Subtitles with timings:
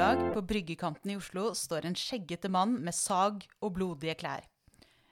[0.00, 4.46] sommerdag på bryggekanten i Oslo står en skjeggete mann med sag og blodige klær.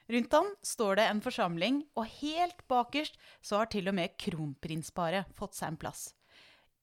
[0.09, 5.29] Rundt ham står det en forsamling, og helt bakerst så har til og med kronprinsparet
[5.37, 6.07] fått seg en plass.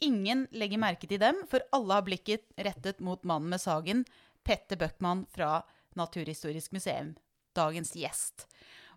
[0.06, 4.06] Ingen legger merke til dem, for alle har blikket rettet mot mannen med sagen,
[4.46, 5.64] Petter Bøckmann fra
[5.98, 7.16] Naturhistorisk museum,
[7.58, 8.46] dagens gjest.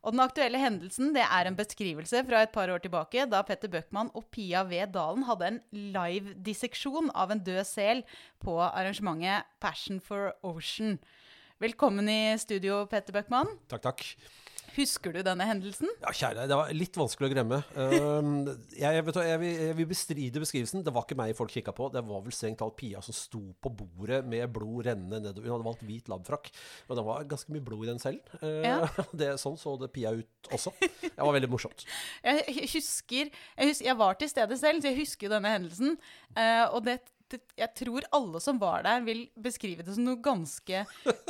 [0.03, 3.71] Og den aktuelle hendelsen det er en beskrivelse fra et par år tilbake, da Petter
[3.73, 4.85] Bøckmann og Pia V.
[4.95, 5.61] Dalen hadde en
[5.97, 8.05] live-disseksjon av en død sel
[8.45, 10.99] på arrangementet Passion for Ocean.
[11.59, 13.51] Velkommen i studio, Petter Bøckmann.
[13.71, 14.05] Takk, takk.
[14.79, 15.91] Husker du denne hendelsen?
[15.99, 17.63] Ja, kjære, det var litt vanskelig å glemme.
[17.99, 18.45] Um,
[18.77, 20.83] jeg, vet, jeg, vil, jeg, vil, bestride beskrivelsen.
[20.85, 21.89] Det var ikke meg folk kikka på.
[21.93, 25.49] Det var vel strengt talt Pia som sto på bordet med blod rennende nedover.
[25.49, 26.51] Hun hadde valgt hvit labfrakk,
[26.87, 28.33] og det var ganske mye blod i den selv.
[28.43, 28.79] Uh, ja.
[29.21, 30.75] det, sånn så det Pia ut også.
[30.79, 31.87] Det var veldig morsomt.
[32.29, 35.97] jeg, husker, jeg, husker, jeg var til stede selv, så jeg husker denne hendelsen.
[36.37, 37.01] Uh, og det
[37.37, 40.85] jeg tror alle som var der, vil beskrive det som noe ganske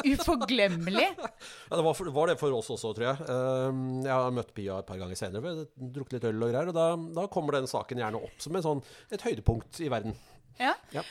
[0.05, 1.09] uforglemmelig.
[1.19, 3.29] ja, det var, for, var, det for oss også, tror jeg.
[3.35, 5.43] Ehm, jeg har møtt Pia et par ganger senere.
[5.45, 6.73] Vi har drukket litt øl og greier.
[6.73, 6.89] Og da,
[7.21, 8.83] da, kommer den saken gjerne opp som sånn,
[9.15, 10.17] et høydepunkt i verden.
[10.59, 10.73] Ja.
[10.91, 11.05] ja.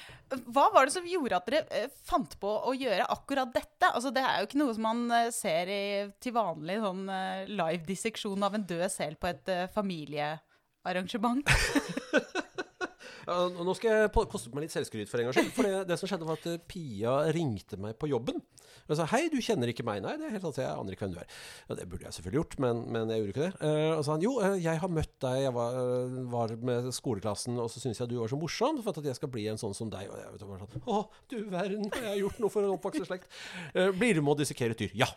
[0.52, 3.92] Hva var det som gjorde at dere eh, fant på å gjøre akkurat dette?
[3.94, 5.84] Altså, det er jo ikke noe som man eh, ser i,
[6.24, 11.48] til vanlig sånn eh, live disseksjon av en død sel på et familiearrangement.
[13.28, 15.52] Ja, nå skal jeg koste på meg litt selvskryt for en gangs skyld.
[15.56, 18.40] For det, det, som skjedde, var at eh, Pia ringte meg på jobben.
[18.88, 21.04] Og sa 'Hei, du kjenner ikke meg?' Nei, det er helt sant, jeg aner ikke
[21.04, 21.28] hvem du er.
[21.68, 23.54] Ja, det burde jeg selvfølgelig gjort, men, men jeg gjorde ikke det.
[23.60, 26.88] Uh, og sa han 'Jo, uh, jeg har møtt deg, jeg var, uh, var med
[26.96, 29.60] skoleklassen, og så syns jeg du var så morsom for at jeg skal bli en
[29.60, 32.54] sånn som deg.' Og jeg vet bare sånn 'Å, du verden, jeg har gjort noe
[32.54, 33.28] for en oppvokst slekt.'
[34.00, 34.96] blir du med å dissekere et dyr?
[35.04, 35.12] Ja.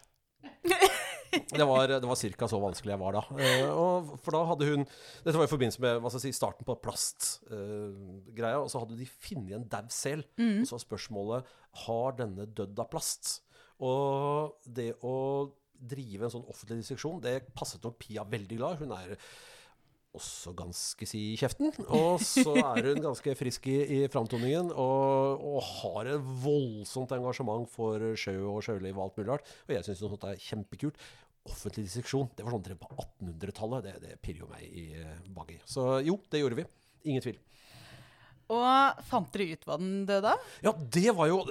[1.30, 2.48] Det var, det var ca.
[2.50, 3.22] så vanskelig jeg var da.
[3.70, 8.56] Og for da hadde hun Dette var i forbindelse med si, starten på plastgreia.
[8.58, 10.24] Uh, og så hadde de funnet en daud sel.
[10.40, 10.62] Mm.
[10.62, 11.54] Og så var spørsmålet
[11.86, 13.38] har denne dødd av plast.
[13.80, 15.16] Og det å
[15.80, 18.82] drive en sånn offentlig disseksjon, det passet nok Pia veldig glad.
[18.82, 19.14] Hun er
[20.16, 21.72] også ganske si kjeften.
[21.94, 27.68] Og så er hun ganske frisk i, i framtoningen og, og, har et voldsomt engasjement
[27.70, 29.52] for sjø og sjøliv og alt mulig rart.
[29.68, 31.00] Og jeg syns sånt er kjempekult.
[31.48, 33.86] Offentlig disseksjon, det var sånn drevet på 1800-tallet.
[33.86, 35.54] Det, det pirrer jo meg i uh.
[35.68, 36.66] Så jo, det gjorde vi.
[37.08, 37.38] Ingen tvil.
[38.50, 40.48] Og fant dere ut hva den døde av?
[40.66, 41.44] Ja, det var jo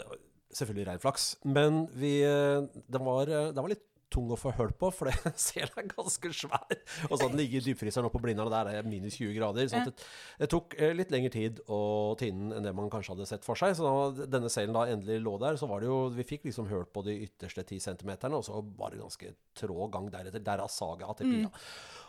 [0.53, 1.29] selvfølgelig rein flaks.
[1.47, 5.81] Men vi, den, var, den var litt tung å få hull på, for det selen
[5.81, 6.77] er ganske svær.
[7.09, 9.35] Og så den ligger i dypfryseren oppe på Blindern, og der er det minus 20
[9.37, 9.69] grader.
[9.71, 10.07] Så det,
[10.41, 11.81] det, tok eh, litt lengre tid å
[12.19, 13.77] tine enn det man kanskje hadde sett for seg.
[13.77, 16.69] Så da denne selen da endelig lå der, så var det jo Vi fikk liksom
[16.71, 20.43] hørt på de ytterste 10 centimeterne, og så var det ganske trå gang deretter.
[20.43, 21.49] Derav saga til Pia.
[21.49, 22.05] Mm.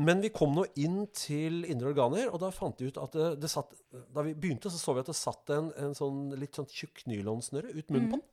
[0.00, 3.30] Men vi kom nå inn til indre organer, og da fant vi ut at det,
[3.42, 3.74] det satt
[4.14, 7.02] Da vi begynte, så så vi at det satt en, en sånn litt sånn tjukk
[7.10, 8.12] nylonsnøre ut munnen mm.
[8.14, 8.28] på den.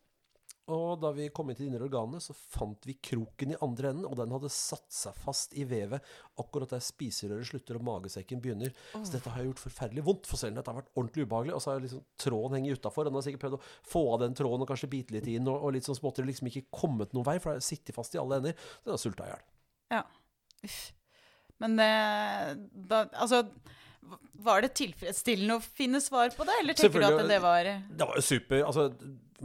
[0.67, 4.07] Og da vi kom inn til dine indre så fant vi kroken i andre enden,
[4.07, 6.03] og den hadde satt seg fast i vevet
[6.41, 8.73] akkurat der spiserøret slutter og magesekken begynner.
[8.91, 9.05] Oh.
[9.05, 10.57] Så dette har gjort forferdelig vondt for cellen.
[10.59, 11.55] Dette har vært ordentlig ubehagelig.
[11.55, 13.07] Og så har liksom tråden hengt utafor.
[13.07, 13.63] Den har sikkert prøvd å
[13.93, 16.27] få av den tråden og kanskje bite litt inn, og, og litt sånn småtteri.
[16.27, 18.67] Liksom ikke kommet noen vei, for det har sittet fast i alle ender.
[18.81, 19.47] Så den har sulta i hjel.
[19.95, 20.03] Ja.
[20.67, 20.81] Uff.
[21.63, 22.51] Men eh,
[22.91, 23.45] da Altså
[24.37, 28.05] var det tilfredsstillende å finne svar på det, eller tenker du at det var Det
[28.05, 28.61] var jo super.
[28.67, 28.85] Altså,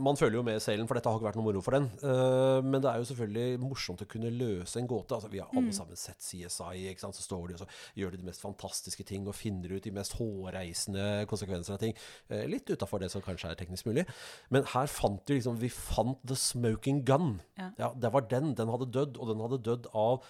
[0.01, 1.85] man føler jo med selen, for dette har ikke vært noe moro for den.
[2.01, 5.13] Uh, men det er jo selvfølgelig morsomt å kunne løse en gåte.
[5.13, 5.75] Altså, vi har alle mm.
[5.77, 6.87] sammen sett CSI.
[6.89, 7.17] ikke sant?
[7.17, 7.67] Så står de og så
[7.99, 11.93] gjør de de mest fantastiske ting og finner ut de mest hårreisende konsekvenser av ting.
[12.31, 14.07] Uh, litt utafor det som kanskje er teknisk mulig.
[14.53, 17.37] Men her fant vi liksom Vi fant the smoking gun.
[17.59, 17.69] Ja.
[17.77, 18.55] ja, Det var den.
[18.57, 20.25] Den hadde dødd, og den hadde dødd av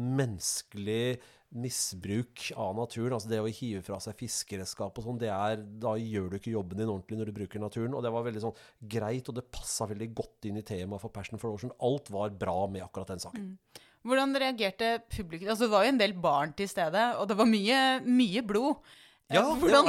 [0.00, 1.20] menneskelig
[1.52, 3.14] misbruk av naturen.
[3.16, 6.54] Altså det å hive fra seg fiskeredskap og sånn, det er da gjør du ikke
[6.54, 7.96] jobben din ordentlig når du bruker naturen.
[7.96, 8.58] Og det var veldig sånn
[8.94, 11.74] greit, og det passa veldig godt inn i temaet for Passion for Ocean.
[11.84, 13.52] Alt var bra med akkurat den saken.
[13.52, 13.88] Mm.
[14.02, 15.52] Hvordan reagerte publikum?
[15.52, 18.94] Altså, det var jo en del barn til stede, og det var mye, mye blod.
[19.32, 19.88] Ja, Hvordan,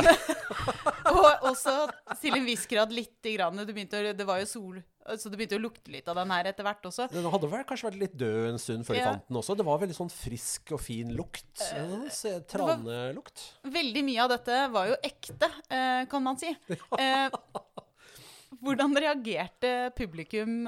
[1.11, 1.73] og også
[2.21, 3.57] til en viss grad lite grann.
[3.59, 4.77] Det, begynte, det var jo sol
[5.19, 7.09] så det begynte å lukte litt av den her etter hvert også.
[7.11, 9.03] Den hadde vel kanskje vært litt død en stund før ja.
[9.03, 9.57] de fant den også.
[9.59, 11.51] Det var veldig sånn frisk og fin lukt.
[11.59, 12.07] Uh,
[12.49, 13.45] Tranelukt.
[13.67, 16.53] Veldig mye av dette var jo ekte, uh, kan man si.
[16.93, 17.27] Uh,
[18.63, 20.61] hvordan reagerte publikum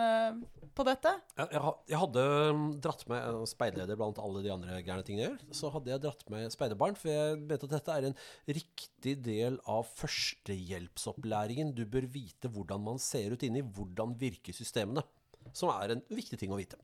[0.75, 1.11] på dette?
[1.39, 5.57] Jeg, jeg, hadde um, dratt med speiderleder blant alle de andre gærne tingene jeg gjør.
[5.59, 8.17] Så hadde jeg dratt med speiderbarn, for jeg vet at dette er en
[8.57, 11.75] riktig del av førstehjelpsopplæringen.
[11.77, 15.05] Du bør vite hvordan man ser ut inni, hvordan virker systemene.
[15.55, 16.79] Som er en viktig ting å vite.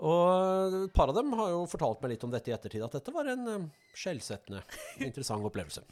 [0.00, 2.94] Og et par av dem har jo fortalt meg litt om dette i ettertid, at
[2.96, 4.62] dette var en um, skjellsettende,
[5.08, 5.84] interessant opplevelse.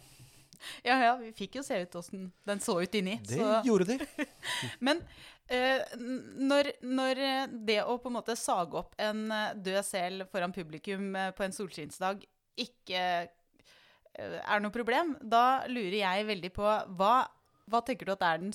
[0.82, 3.18] Ja, ja, vi fikk jo se ut åssen den så ut inni.
[3.24, 3.60] Det så.
[3.66, 4.26] gjorde de.
[4.86, 5.00] Men
[5.46, 5.82] eh,
[6.38, 10.54] når, når eh, det å på en måte sage opp en eh, død sel foran
[10.54, 12.24] publikum eh, på en solskinnsdag
[12.58, 13.02] ikke
[14.18, 16.64] er noe problem, da lurer jeg veldig på
[16.98, 17.12] hva,
[17.70, 18.54] hva tenker du at er den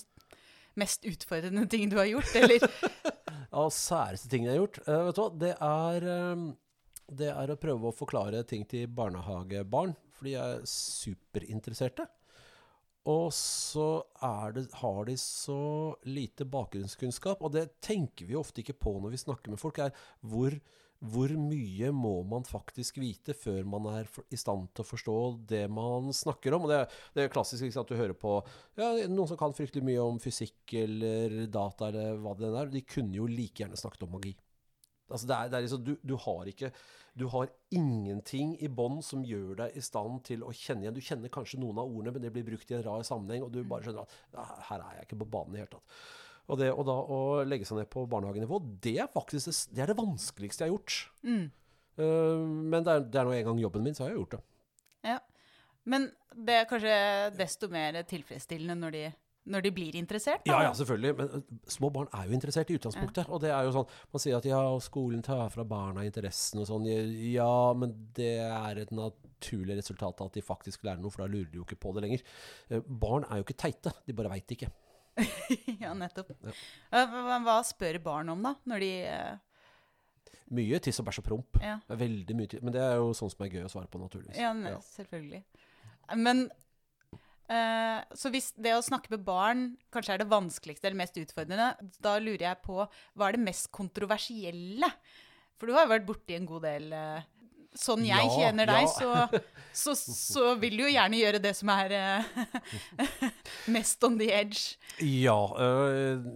[0.76, 2.34] mest utfordrende ting du har gjort?
[2.36, 2.66] Eller
[3.64, 4.82] Av særeste ting jeg har gjort.
[4.84, 6.08] Uh, vet du hva, det er,
[7.22, 12.08] det er å prøve å forklare ting til barnehagebarn, for de er superinteresserte.
[13.12, 13.88] Og så
[14.56, 19.20] det, har de så lite bakgrunnskunnskap, og det tenker vi ofte ikke på når vi
[19.26, 19.92] snakker med folk, er
[20.24, 20.56] hvor,
[21.04, 25.18] hvor mye må man faktisk vite før man er i stand til å forstå
[25.52, 26.64] det man snakker om.
[26.64, 26.80] Og det,
[27.12, 28.38] det er klassisk at du hører på
[28.80, 32.72] ja, noen som kan fryktelig mye om fysikk eller data eller hva det er.
[32.72, 34.38] De kunne jo like gjerne snakket om magi.
[35.12, 36.72] Altså det er, det er liksom, du, du har ikke
[37.14, 40.96] Du har ingenting i bånn som gjør deg i stand til å kjenne igjen.
[40.98, 43.52] Du kjenner kanskje noen av ordene, men det blir brukt i en rar sammenheng, og
[43.54, 46.00] du bare skjønner at her er jeg ikke på banen i det hele tatt.
[46.52, 49.84] Og det og da å legge seg ned på barnehagenivå, det er faktisk det, det,
[49.84, 51.04] er det vanskeligste jeg har gjort.
[51.28, 51.44] mm.
[51.94, 52.42] Uh,
[52.74, 54.40] men det er, det er nå en gang jobben min, så har jeg gjort det.
[55.06, 55.20] Ja.
[55.86, 56.96] Men det er kanskje
[57.38, 59.04] desto mer tilfredsstillende når de,
[59.46, 60.46] når de blir interessert?
[60.48, 60.64] Ja, da?
[60.70, 61.16] ja, selvfølgelig.
[61.18, 63.28] Men øh, små barn er jo interessert i utgangspunktet.
[63.28, 66.70] Og det er jo sånn Man sier at ja, skolen tar fra barna interessen og
[66.70, 66.86] sånn.
[67.34, 71.32] Ja, men det er et naturlig resultat av at de faktisk lærer noe, for da
[71.34, 72.24] lurer de jo ikke på det lenger.
[72.70, 74.72] Eh, Barn er jo ikke teite, de bare veit ikke.
[75.84, 76.32] ja, nettopp.
[76.42, 76.54] Ja.
[76.96, 77.04] Ja,
[77.44, 78.56] hva, spør barn om, da?
[78.72, 79.34] Når de eh,
[80.54, 81.58] Mye tiss og bæsj og promp.
[81.64, 82.62] Ja, Veldig mye tiss.
[82.66, 84.38] Men det er jo sånn som er gøy å svare på, naturligvis.
[84.38, 84.80] ja, Ja.
[84.96, 85.44] selvfølgelig.
[86.20, 86.63] Men eh,
[88.18, 92.16] Så hvis det å snakke med barn kanskje er det vanskeligste eller mest utfordrende, da
[92.22, 94.90] lurer jeg på hva er det mest kontroversielle?
[95.60, 97.30] For du har jo vært borti en god del eh,
[97.74, 99.28] Sånn jeg Ja, kjenner deg, ja.
[99.74, 102.28] så, så, så vil du jo gjerne gjøre det som er eh,
[103.74, 104.76] mest on the edge.
[105.02, 105.34] Ja,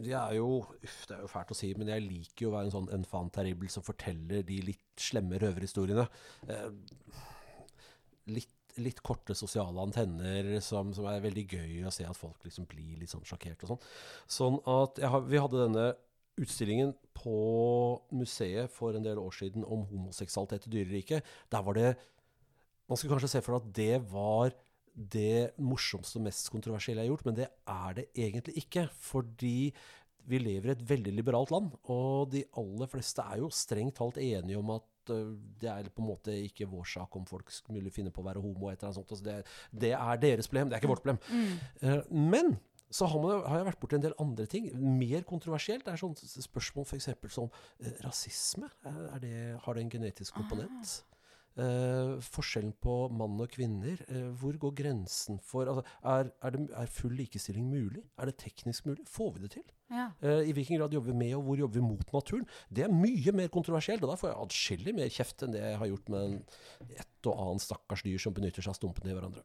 [0.02, 2.56] jeg er jo uff, Det er jo fælt å si, men jeg liker jo å
[2.56, 6.08] være en sånn enfant terrible som forteller de litt slemme røverhistoriene.
[6.50, 7.22] Eh,
[8.34, 12.68] litt, litt korte sosiale antenner som, som er veldig gøy å se at folk liksom
[12.70, 13.88] blir litt sånn sjokkert og sånn.
[14.38, 15.88] Sånn at har, Vi hadde denne
[16.38, 17.40] utstillingen på
[18.14, 21.36] museet for en del år siden om homoseksualitet i dyreriket.
[21.52, 21.96] Der var det
[22.88, 24.54] Man skulle kanskje se for deg at det var
[24.98, 28.86] det morsomste og mest kontroversielle jeg har gjort, men det er det egentlig ikke.
[28.96, 29.74] Fordi
[30.28, 34.20] vi lever i et veldig liberalt land, og de aller fleste er jo strengt talt
[34.24, 37.92] enige om at øh, det er på en måte ikke vår sak om folk skulle
[37.94, 38.70] finne på å være homo.
[38.70, 39.12] et eller annet sånt.
[39.12, 39.38] Altså det,
[39.72, 41.22] det er deres problem, det er ikke vårt problem.
[41.82, 42.58] Eh, men
[42.90, 44.70] så har, man, har jeg vært borti en del andre ting.
[44.80, 45.84] Mer kontroversielt.
[45.86, 47.10] Det er sånne spørsmål f.eks.
[47.36, 47.50] som
[47.82, 48.70] eh, rasisme.
[48.88, 51.02] Er, det, har det en genetisk komponent?
[51.58, 53.98] Eh, forskjellen på mann og kvinner.
[54.14, 58.04] eh, hvor går grensen for altså, er, er, det, er full likestilling mulig?
[58.18, 59.08] Er det teknisk mulig?
[59.10, 59.64] Får vi det til?
[59.90, 60.12] Ja.
[60.22, 62.46] Eh, I hvilken grad jobber vi med, og hvor jobber vi mot naturen?
[62.70, 65.82] Det er mye mer kontroversielt, og da får jeg adskillig mer kjeft enn det jeg
[65.82, 66.38] har gjort med
[66.94, 69.42] et og annet stakkars dyr som benytter seg av stumpene i hverandre.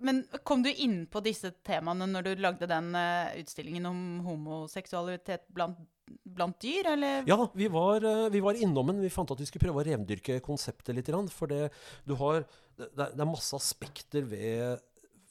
[0.00, 5.46] Men kom du inn på disse temaene når du lagde den eh, utstillingen om homoseksualitet
[5.54, 5.78] blant,
[6.24, 7.24] blant dyr, eller?
[7.28, 9.02] Ja vi var, eh, vi var innom den.
[9.04, 11.10] Vi fant at vi skulle prøve å rendyrke konseptet litt.
[11.34, 11.70] For det,
[12.06, 12.44] du har,
[12.78, 14.80] det, det er masse aspekter ved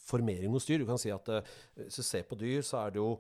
[0.10, 0.82] formering hos dyr.
[0.82, 1.52] Du kan si at eh,
[1.86, 3.14] hvis du ser på dyr, så er det jo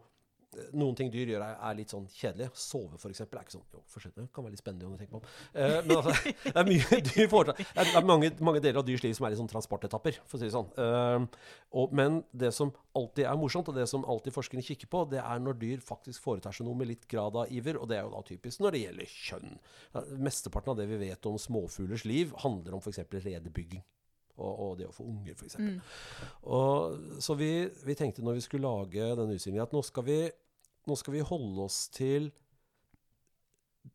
[0.73, 2.49] noen ting dyr gjør er, litt sånn kjedelige.
[2.57, 3.21] Sove f.eks.
[3.21, 5.33] er ikke sånn Jo, fortsett, det kan være litt spennende om du tenker på.
[5.53, 6.13] Eh, men altså,
[6.43, 7.51] det er.
[7.59, 10.41] Det er, mange, mange deler av dyrs liv som er litt sånn transportetapper, for å
[10.41, 10.71] si det sånn.
[10.81, 11.45] Eh,
[11.77, 15.21] og, men det som alltid er morsomt, og det som alltid forskerne kikker på, det
[15.21, 18.07] er når dyr faktisk foretar seg noe med litt grad av iver, og det er
[18.07, 19.55] jo da typisk når det gjelder kjønn.
[20.17, 23.05] Mesteparten av det vi vet om småfuglers liv, handler om f.eks.
[23.21, 23.85] redebygging.
[24.39, 25.57] Og, og det å få unger, f.eks.
[25.59, 25.79] Mm.
[26.55, 27.51] Og, så vi,
[27.85, 30.21] vi tenkte når vi skulle lage denne utstillingen, at nå skal, vi,
[30.87, 32.31] nå skal vi holde oss til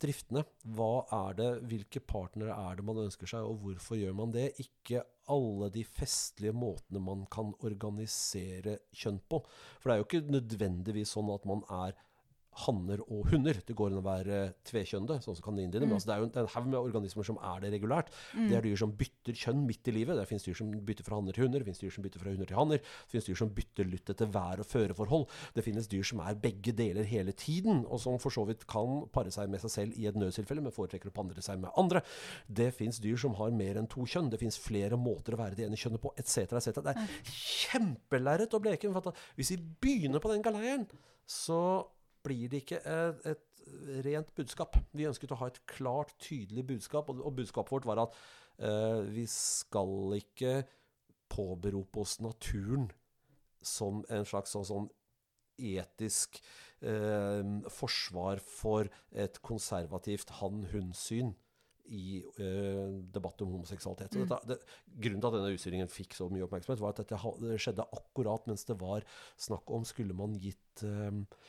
[0.01, 0.45] driftene.
[0.77, 4.51] Hva er det, hvilke partnere er det man ønsker seg, og hvorfor gjør man det?
[4.63, 9.41] Ikke alle de festlige måtene man kan organisere kjønn på.
[9.81, 11.97] For det er jo ikke nødvendigvis sånn at man er
[12.65, 13.59] hanner og hunder.
[13.67, 15.85] Det går an å være tvekjønnede, sånn som kanindyr.
[15.85, 18.13] Men altså, det er jo en, en haug med organismer som er det regulært.
[18.35, 20.19] Det er dyr som bytter kjønn midt i livet.
[20.19, 21.63] Det finnes dyr som bytter fra hanner til hunder.
[21.63, 22.83] Det finnes dyr som bytter fra hunder til hanner.
[22.85, 25.27] Det finnes dyr som bytter lutt etter vær- og føreforhold.
[25.57, 29.05] Det finnes dyr som er begge deler hele tiden, og som for så vidt kan
[29.15, 32.05] pare seg med seg selv i et nødstilfelle, men foretrekker å pandre seg med andre.
[32.47, 34.31] Det finnes dyr som har mer enn to kjønn.
[34.33, 36.59] Det finnes flere måter å være det ene kjønnet på, etc.
[36.61, 36.81] etc.
[36.85, 38.93] Det er kjempelerret å bleke.
[39.39, 40.87] Hvis vi begynner på den galeien,
[41.25, 41.59] så
[42.25, 44.79] blir det ikke et, et rent budskap.
[44.97, 48.19] Vi ønsket å ha et klart, tydelig budskap, og, og budskapet vårt var at
[48.59, 50.59] eh, vi skal ikke
[51.33, 52.91] påberope oss naturen
[53.65, 54.91] som en slags sånn, sånn
[55.57, 56.41] etisk
[56.85, 61.33] eh, forsvar for et konservativt han-hun-syn
[61.93, 64.17] i eh, debatt om homoseksualitet.
[64.17, 67.59] Og Dette, det, grunnen til at denne utstillingen fikk så mye oppmerksomhet, var at dette
[67.61, 69.05] skjedde akkurat mens det var
[69.41, 71.43] snakk om skulle man gitt eh, eh,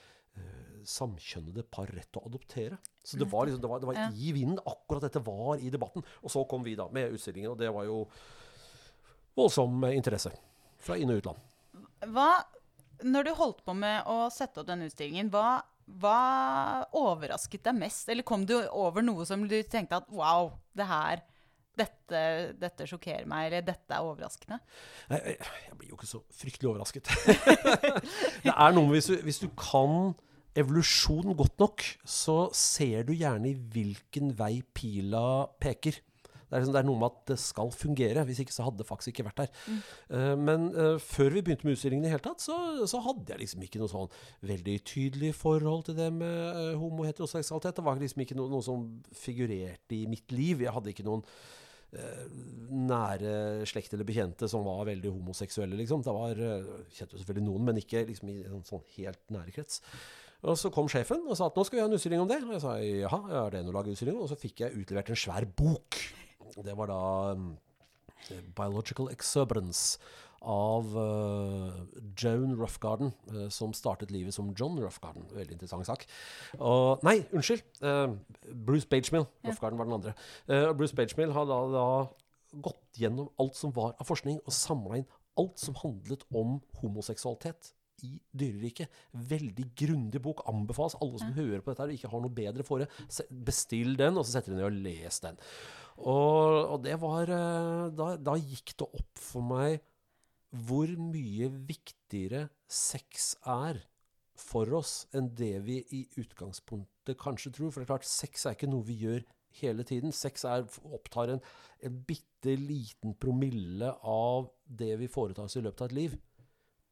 [0.86, 2.78] samkjønnede par rett til å adoptere.
[3.06, 4.08] Så det var, liksom, det var, det var Ja.
[4.14, 4.60] i vinden.
[4.66, 6.06] Akkurat dette var i debatten.
[6.24, 8.04] Og så kom vi da med utstillingen, og det var jo
[9.36, 10.32] voldsom eh, interesse
[10.80, 11.38] fra inn- og utland.
[12.14, 12.30] Hva,
[13.04, 15.62] når du holdt på med å sette opp denne utstillingen, hva,
[16.02, 18.10] hva overrasket deg mest?
[18.10, 21.24] Eller kom du over noe som du tenkte at wow, det her,
[21.76, 22.22] dette,
[22.62, 24.62] dette sjokkerer meg, eller dette er overraskende?
[25.10, 27.10] Jeg, jeg blir jo ikke så fryktelig overrasket.
[28.46, 30.14] det er noe hvis du, hvis du kan
[30.56, 36.02] evolusjon godt nok, så ser du gjerne i hvilken vei pila peker.
[36.46, 38.80] Det er, liksom, det er noe med at det skal fungere, hvis ikke så hadde
[38.84, 39.64] det faktisk ikke vært der.
[40.14, 42.56] Eh, men uh, før vi begynte med utstillingen i hele tatt, så,
[42.88, 44.14] så hadde jeg liksom ikke noe sånn
[44.46, 47.80] veldig tydelig forhold til det med uh, homo- og heteroseksualitet.
[47.80, 48.86] Det var liksom ikke noe, noe som
[49.18, 50.62] figurerte i mitt liv.
[50.64, 51.26] Jeg hadde ikke noen
[51.98, 52.26] eh,
[52.76, 56.06] nære slekt eller bekjente som var veldig homoseksuelle, liksom.
[56.06, 59.56] Det var, eh, kjente jo selvfølgelig noen, men ikke liksom i en sånn helt nære
[59.56, 59.82] krets.
[60.44, 62.42] Og så kom sjefen og sa at nå skal vi ha en utstilling om det.
[62.46, 64.20] Og jeg sa jaha, er det noe å lage utstilling?
[64.20, 66.02] Og så fikk jeg utlevert en svær bok.
[66.56, 67.00] Det var da
[67.36, 67.50] um,
[68.58, 69.98] Biological Exuberance
[70.46, 71.72] av uh,
[72.20, 75.26] Joan Roughgarden, uh, som startet livet som John Roughgarden.
[75.34, 76.06] Veldig interessant sak.
[76.60, 77.66] Og, nei, unnskyld.
[77.82, 78.14] uh,
[78.54, 79.26] Bruce Bagemill.
[79.48, 80.14] Roughgarden var den andre.
[80.78, 81.88] Bruce Bagemill har da, da
[82.62, 87.74] gått gjennom alt som var av forskning, og samla inn alt som handlet om homoseksualitet
[88.04, 88.92] i dyreriket.
[89.30, 90.44] Veldig grundig bok.
[90.52, 92.90] Anbefales alle som hører på dette her og ikke har noe bedre for det.
[93.48, 95.40] Bestill den, og så setter dere ned og les den.
[96.04, 99.80] Og, og det var eh, da, da gikk det opp for meg
[100.56, 103.82] hvor mye viktigere sex er
[104.40, 107.72] for oss enn det vi i utgangspunktet kanskje tror.
[107.72, 109.24] For det er klart, sex er ikke noe vi gjør
[109.62, 110.16] hele tiden.
[110.16, 111.44] Sex er, opptar en,
[111.80, 116.18] en bitte liten promille av det vi foretar oss i løpet av et liv.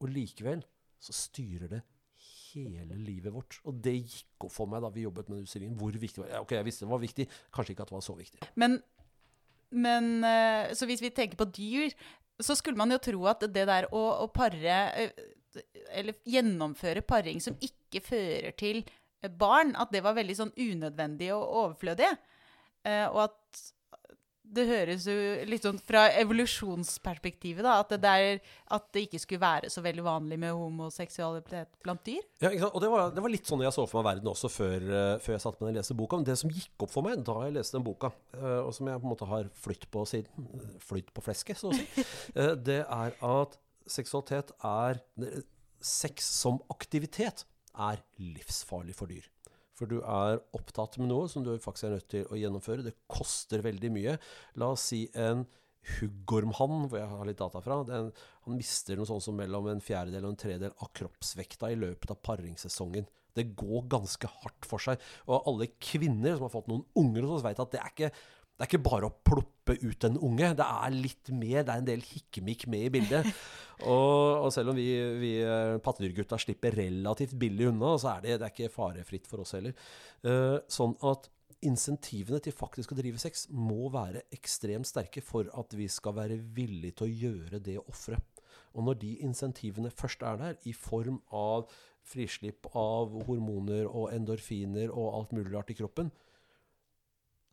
[0.02, 0.64] Og likevel
[1.04, 1.82] så styrer det
[2.54, 3.58] hele livet vårt.
[3.68, 5.76] Og det gikk opp for meg da vi jobbet med utstillingen.
[5.78, 6.32] Hvor viktig det var.
[6.36, 8.50] Ja, ok, jeg visste det var viktig, kanskje ikke at det var så viktig.
[8.60, 8.76] Men,
[9.84, 11.94] men eh, Så hvis vi tenker på dyr,
[12.42, 15.24] så skulle man jo tro at det der å, å pare eh,
[15.94, 18.82] Eller gjennomføre paring som ikke fører til
[19.38, 22.10] barn, at det var veldig sånn unødvendig og overflødig.
[22.84, 23.38] Eh, og at
[24.44, 25.14] det høres jo
[25.48, 28.40] litt sånn fra evolusjonsperspektivet, da, at det, der,
[28.76, 32.20] at det ikke skulle være så veldig vanlig med homoseksualitet blant dyr.
[32.44, 32.52] Ja?
[32.68, 35.14] Og det var, det var litt sånn jeg så for meg verden også før, eh,
[35.24, 36.20] før jeg satte meg ned og leste boka.
[36.20, 38.90] Men det som gikk opp for meg da jeg leste den boka, eh, og som
[38.92, 40.52] jeg på en måte har flytt på siden,
[40.84, 42.06] flytt på flesket, så å si,
[42.38, 43.58] eh, det er at
[43.90, 45.02] seksualitet er
[45.84, 47.42] Sex som aktivitet
[47.76, 49.26] er livsfarlig for dyr.
[49.74, 52.86] For du er opptatt med noe som du faktisk er nødt til å gjennomføre.
[52.86, 54.16] Det koster veldig mye.
[54.60, 55.44] La oss si en
[55.98, 57.80] huggormhann, hvor jeg har litt data fra.
[57.88, 58.12] Den,
[58.46, 62.14] han mister noe sånt som mellom en fjerdedel og en tredel av kroppsvekta i løpet
[62.14, 63.08] av paringssesongen.
[63.34, 65.02] Det går ganske hardt for seg.
[65.26, 68.12] Og alle kvinner som har fått noen unger hos oss, vet at det er ikke
[68.54, 70.52] det er ikke bare å ploppe ut en unge.
[70.54, 73.30] Det er litt mer, det er en del hikkemikk med i bildet.
[73.84, 74.86] Og, og selv om vi,
[75.18, 79.42] vi eh, pattedyrgutta slipper relativt billig unna, så er det, det er ikke farefritt for
[79.42, 79.74] oss heller.
[80.22, 81.26] Eh, sånn at
[81.66, 86.38] insentivene til faktisk å drive sex må være ekstremt sterke for at vi skal være
[86.54, 88.44] villige til å gjøre det offeret.
[88.78, 91.66] Og når de insentivene først er der, i form av
[92.04, 96.14] frislipp av hormoner og endorfiner og alt mulig rart i kroppen,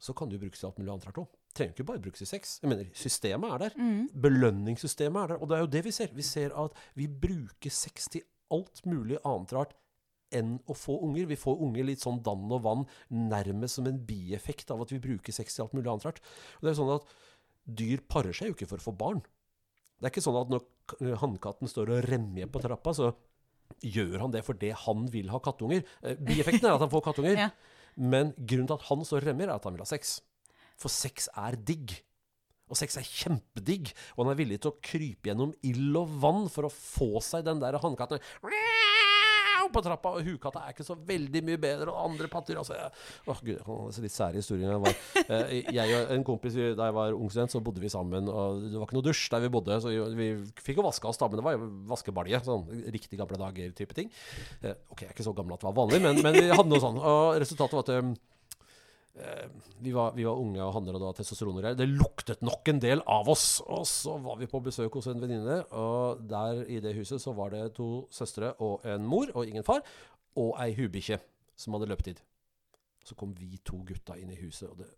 [0.02, 1.28] så kan det jo brukes til alt mulig annet rart òg.
[1.54, 2.56] Trenger ikke bare brukes i sex.
[2.64, 3.76] Jeg mener, systemet er der.
[4.24, 5.42] Belønningssystemet er der.
[5.44, 6.14] Og det er jo det vi ser.
[6.16, 9.76] Vi ser at vi bruker sex til alt mulig annet rart
[10.32, 11.28] enn å få unger.
[11.28, 15.02] Vi får unger litt sånn dann og vann, nærmest som en bieffekt av at vi
[15.04, 16.22] bruker sex til alt mulig annet rart.
[16.58, 17.12] Og det er jo sånn at
[17.82, 19.20] dyr parer seg jo ikke for å få barn.
[20.02, 23.12] Det er ikke sånn at når k- hannkatten står og remjer på trappa, så
[23.86, 25.84] gjør han det fordi han vil ha kattunger.
[26.02, 27.38] Eh, Bieffekten er at han får kattunger.
[27.38, 27.52] Ja.
[27.96, 30.20] Men grunnen til at han står og remmer, er at han vil ha sex.
[30.80, 31.98] For sex er digg.
[32.72, 33.92] Og sex er kjempedigg.
[34.16, 37.46] Og han er villig til å krype gjennom ild og vann for å få seg
[37.48, 38.22] den der hannkatten
[39.74, 40.14] på trappa.
[40.18, 41.90] Og hukatta er ikke så veldig mye bedre.
[41.92, 42.92] Og andre patter altså, jeg,
[43.32, 44.72] Åh, gud, er litt sære historier.
[44.76, 45.02] Jeg, var,
[45.38, 48.30] eh, jeg og en kompis vi- da jeg var ung student, så bodde vi sammen.
[48.32, 50.30] Og det var ikke noe dusj der vi bodde, så vi
[50.62, 51.30] fikk jo vaska oss, da.
[51.32, 52.44] Men det var jo vaskebalje.
[52.48, 54.12] Sånn riktig gamle dager-type ting.
[54.62, 56.70] Eh, ok, jeg er ikke så gammel at det var vanlig, men, men vi hadde
[56.72, 57.00] noe sånn.
[57.02, 58.14] Og resultatet var at um,
[59.14, 61.78] vi, var, vi var unge og handla og det testosteron og greier.
[61.78, 63.60] Det luktet nok en del av oss.
[63.66, 67.36] Og så var vi på besøk hos en venninne, og der i det huset så
[67.38, 69.84] var det to søstre og en mor, og ingen far,
[70.40, 71.20] og ei hubikkje
[71.60, 72.22] som hadde løpetid.
[73.04, 74.90] Så kom vi to gutta inn i huset, og det,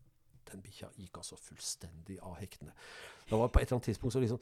[0.51, 2.75] den bikkja gikk altså fullstendig av hektene.
[3.29, 4.41] Det var på et eller annet tidspunkt så liksom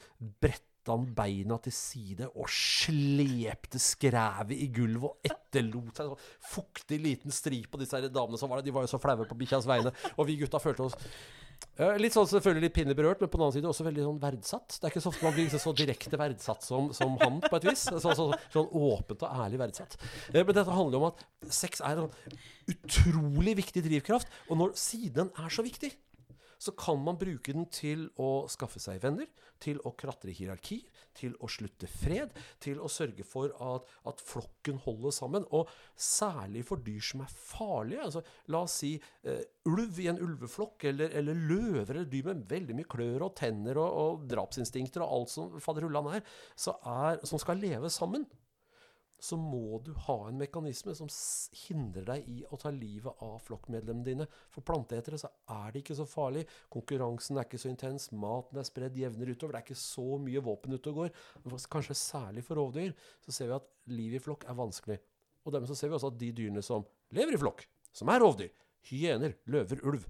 [0.82, 6.50] bretta han beina til side og slepte skrevet i gulvet og etterlot seg en sånn
[6.52, 8.66] fuktig liten stri på disse damene som var der.
[8.66, 9.92] De var jo så flaue på bikkjas vegne.
[10.16, 10.96] Og vi gutta følte oss
[11.78, 14.20] eh, Litt sånn selvfølgelig litt pinlig berørt, men på den annen side også veldig sånn
[14.22, 14.78] verdsatt.
[14.78, 17.58] Det er ikke så ofte man blir liksom så direkte verdsatt som, som han, på
[17.60, 17.86] et vis.
[17.86, 19.98] Så, så, sånn åpent og ærlig verdsatt.
[20.32, 22.40] Eh, Men dette handler om at sex er en
[22.72, 24.40] utrolig viktig drivkraft.
[24.50, 25.94] Og når siden er så viktig,
[26.62, 29.26] så kan man bruke den til å skaffe seg venner,
[29.62, 32.30] til å klatre i hierarkier, til å slutte fred,
[32.62, 35.46] til å sørge for at, at flokken holder sammen.
[35.54, 38.06] Og særlig for dyr som er farlige.
[38.06, 38.22] Altså,
[38.54, 42.78] la oss si eh, ulv i en ulveflokk, eller, eller løver, eller dyr med veldig
[42.78, 47.60] mye klør og tenner og, og drapsinstinkter og alt som faderullan er, er, som skal
[47.62, 48.26] leve sammen
[49.22, 51.10] så må du ha en mekanisme som
[51.62, 54.26] hindrer deg i å ta livet av flokkmedlemmene dine.
[54.50, 56.42] For planteetere så er det ikke så farlig.
[56.72, 58.08] Konkurransen er ikke så intens.
[58.10, 59.54] Maten er spredd jevnere utover.
[59.54, 61.14] Det er ikke så mye våpen ute og går.
[61.70, 62.90] Kanskje særlig for rovdyr
[63.22, 64.98] så ser vi at liv i flokk er vanskelig.
[65.46, 67.64] Og dermed så ser vi også at de dyrene som lever i flokk,
[67.94, 68.52] som er rovdyr,
[68.90, 70.04] hyener, løver, ulv,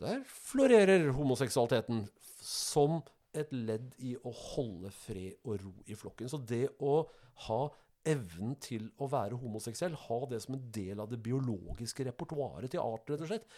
[0.00, 2.06] der florerer homoseksualiteten
[2.40, 3.00] som
[3.36, 6.30] et ledd i å holde fred og ro i flokken.
[6.30, 7.02] Så det å
[7.46, 7.60] ha
[8.08, 12.82] evnen til å være homoseksuell, ha det som en del av det biologiske repertoaret til
[12.82, 13.48] art, rett og slett,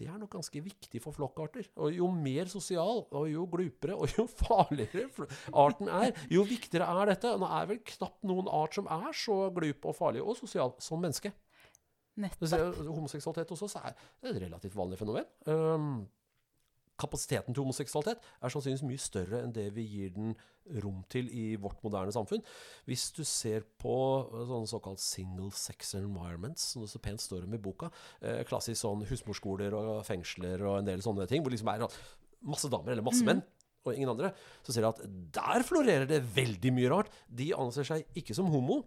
[0.00, 1.66] det er nok ganske viktig for flokkarter.
[1.76, 7.12] Og jo mer sosial, og jo glupere, og jo farligere arten er, jo viktigere er
[7.12, 7.34] dette.
[7.34, 10.72] Og det er vel knapt noen art som er så glup og farlig og sosial
[10.80, 11.34] som menneske.
[12.20, 12.80] Nettopp.
[12.90, 15.28] homoseksualitet hos oss er et relativt vanlig fenomen.
[15.46, 15.92] Um,
[17.00, 20.34] kapasiteten til homoseksualitet er sannsynligvis mye større enn det vi gir den
[20.84, 22.42] rom til i vårt moderne samfunn.
[22.88, 23.94] Hvis du ser på
[24.28, 28.42] eh, sånne såkalt single sex environments, som det så pent står om i boka, eh,
[28.48, 31.88] klassisk sånn husmorskoler og fengsler og en del sånne ting, hvor liksom er
[32.40, 33.42] masse damer eller masse menn,
[33.80, 37.14] og ingen andre, så ser du at der florerer det veldig mye rart.
[37.26, 38.82] De anser seg ikke som homo,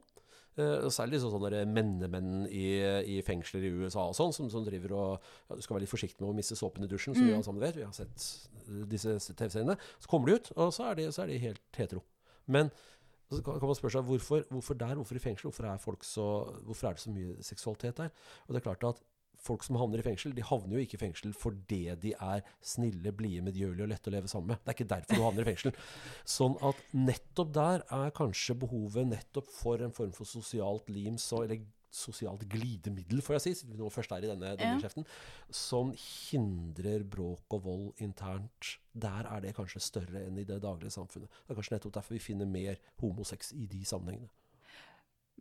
[0.53, 2.67] Eh, særlig liksom sånne mennemenn i,
[3.09, 5.93] i fengsler i USA og sånn, som, som driver og ja, Du skal være litt
[5.93, 7.79] forsiktig med å miste såpen i dusjen, som vi alle sammen vet.
[7.79, 8.27] Vi har sett
[8.67, 9.77] eh, disse TV-seriene.
[9.97, 12.03] Så kommer de ut, og så er de, så er de helt hetero.
[12.45, 12.69] Men
[13.33, 15.49] så kan, kan man spørre seg hvorfor, hvorfor der, hvorfor i fengsel?
[15.49, 16.27] Hvorfor er, folk så,
[16.67, 18.13] hvorfor er det så mye seksualitet der?
[18.45, 19.01] Og det er klart at
[19.43, 23.11] folk som havner i fengsel, de havner jo ikke i fengsel fordi de er snille,
[23.11, 24.61] blide, medgjørlige og lette å leve sammen med.
[24.63, 25.77] Det er ikke derfor du havner i fengsel.
[26.25, 31.43] Sånn at nettopp der er kanskje behovet nettopp for en form for sosialt lim, så,
[31.43, 34.81] eller sosialt glidemiddel, får jeg si, siden vi nå først er i denne, denne Ja.
[34.81, 35.05] kjeften,
[35.53, 38.77] som hindrer bråk og vold internt.
[38.97, 41.29] Der er det kanskje større enn i det daglige samfunnet.
[41.29, 44.29] Det er kanskje nettopp derfor vi finner mer homosex i de sammenhengene.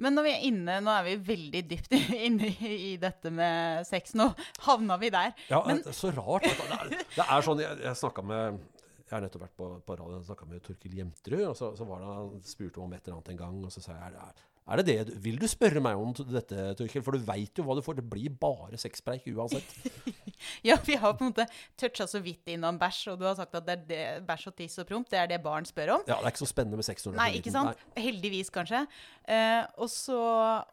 [0.00, 1.92] Men når vi er inne, nå er vi veldig dypt
[2.26, 4.14] inne i, dette med sex.
[4.18, 4.30] Nå
[4.66, 5.34] havna vi der.
[5.50, 6.46] Ja, Men- det er så rart.
[6.48, 8.60] Det er, det er sånn Jeg, jeg snakka med
[9.04, 11.42] Jeg har nettopp vært på, på radioen og snakka med Torkil Jemtrud.
[11.50, 13.84] Og så, så var det han spurte om et eller annet en gang, og så
[13.84, 17.02] sa jeg er, er det det Vil du spørre meg om dette, Torkil?
[17.02, 17.98] For du veit jo hva du får.
[17.98, 19.76] Det blir bare sexpreik uansett.
[20.66, 21.44] Ja, vi har på en måte
[21.78, 24.56] toucha så vidt innom bæsj, og du har sagt at det er det, bæsj og
[24.58, 26.02] tiss og promp, det er det barn spør om.
[26.08, 27.78] Ja, det er ikke så spennende med sex Nei, ikke sant?
[27.78, 27.98] sant?
[28.02, 28.80] Heldigvis, kanskje.
[29.22, 30.18] Eh, og, så,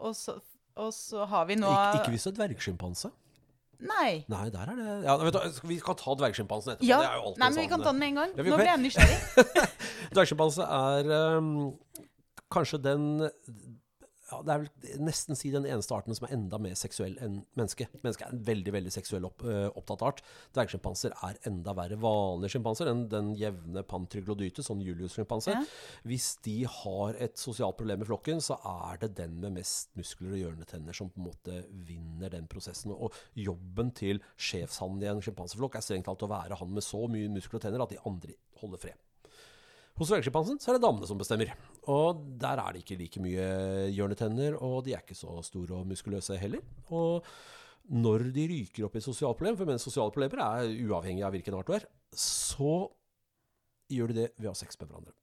[0.01, 0.39] og, så,
[0.73, 3.13] og så har vi nå Ik ikke hvis du er dvergsjimpanse.
[3.79, 4.25] Nei.
[4.27, 6.89] Nei, der er det ja, vet du, Vi kan ta dvergsjimpansen etterpå.
[6.89, 6.99] Ja.
[6.99, 8.33] Det er jo alltid Nei, men vi kan ta den med en gang.
[8.35, 9.67] Ja, Nå ble jeg nysgjerrig.
[10.17, 11.53] Dvergsjimpanse er um,
[12.51, 13.05] kanskje den
[14.29, 17.39] ja, Det er vel nesten si den eneste arten som er enda mer seksuell enn
[17.57, 17.87] menneske.
[18.03, 20.21] Mennesket er en veldig veldig seksuell opp, øh, opptatt art.
[20.57, 21.97] Dvergsjimpanser er enda verre.
[22.01, 25.55] Vanlige sjimpanser enn den jevne pantryglodyte, sånn Julius-sjimpanse.
[25.55, 25.63] Ja.
[26.09, 30.35] Hvis de har et sosialt problem i flokken, så er det den med mest muskler
[30.35, 32.93] og hjørnetenner som på en måte vinner den prosessen.
[32.95, 37.05] Og jobben til sjefshannen i en sjimpanseflokk er strengt talt å være han med så
[37.11, 39.05] mye muskler og tenner at de andre holder fred.
[39.99, 41.49] Hos dvergsjimpansen er det damene som bestemmer.
[41.91, 43.47] Og der er det ikke like mye
[43.91, 46.63] hjørnetenner, og de er ikke så store og muskuløse heller.
[46.95, 47.25] Og
[47.91, 51.57] når de ryker opp i sosiale problemer, for mens sosiale problemer er uavhengig av hvilken
[51.59, 52.85] art du er, så
[53.91, 55.18] gjør de det ved å ha sex med hverandre.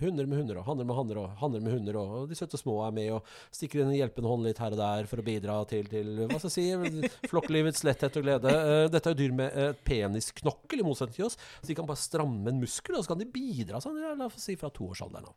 [0.00, 2.78] Hunder med hunder, og hanner med hanner, og hanner med hunder, og de søte små
[2.86, 5.58] er med og stikker inn en hjelpende hånd litt her og der for å bidra
[5.68, 8.54] til, til hva skal jeg si, flokklivets letthet og glede.
[8.56, 11.88] Eh, Dette er jo dyr med eh, penisknokkel, i motsetning til oss, så de kan
[11.90, 15.28] bare stramme en muskel, og så kan de bidra sånn, la oss si fra toårsalderen
[15.28, 15.36] av.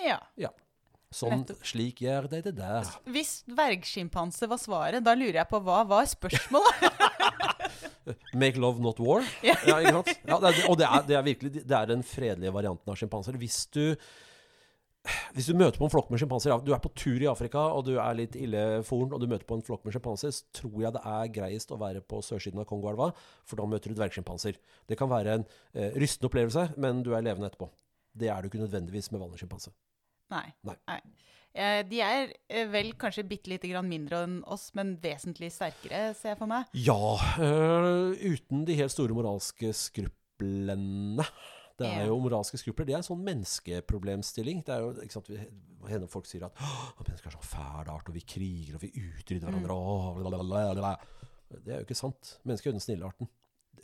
[0.00, 0.18] Ja.
[0.40, 0.50] Ja.
[1.14, 2.88] Sånn, slik gjør de det der.
[3.06, 6.88] Hvis dvergsjimpanse var svaret, da lurer jeg på hva var spørsmålet?
[8.34, 9.24] Make love, not war.
[9.44, 10.12] Ja, ikke sant?
[10.28, 12.98] Ja, det er, og det er, det er virkelig det er den fredelige varianten av
[13.00, 13.38] sjimpanser.
[13.40, 13.94] Hvis du
[15.36, 17.84] hvis du møter på en flokk med sjimpanser Du er på tur i Afrika, og
[17.84, 20.94] du er litt illeforen, og du møter på en flokk med sjimpanser, så tror jeg
[20.96, 23.10] det er greiest å være på sørsiden av Kongoelva,
[23.44, 24.56] for da møter du dvergsjimpanser.
[24.88, 27.68] Det kan være en eh, rystende opplevelse, men du er levende etterpå.
[28.16, 29.74] Det er du ikke nødvendigvis med vanlig sjimpanse.
[30.32, 30.46] Nei.
[30.64, 30.78] Nei.
[30.88, 31.00] Nei.
[31.54, 36.08] Eh, de er eh, vel kanskje bitte lite grann mindre enn oss, men vesentlig sterkere,
[36.18, 36.70] ser jeg for meg.
[36.74, 41.26] Ja, øh, uten de helt store moralske skruplene.
[41.78, 42.86] Det er jo moralske skrupler.
[42.86, 44.60] Det er en sånn menneskeproblemstilling.
[44.66, 45.30] Det er jo, ikke sant,
[45.84, 46.54] Hender folk sier at
[47.02, 50.22] mennesker er så fæl art, og vi kriger, og vi utrydder hverandre mm.
[50.22, 50.94] blablabla».
[51.54, 52.38] Det er jo ikke sant.
[52.48, 53.28] Mennesker er den snille arten.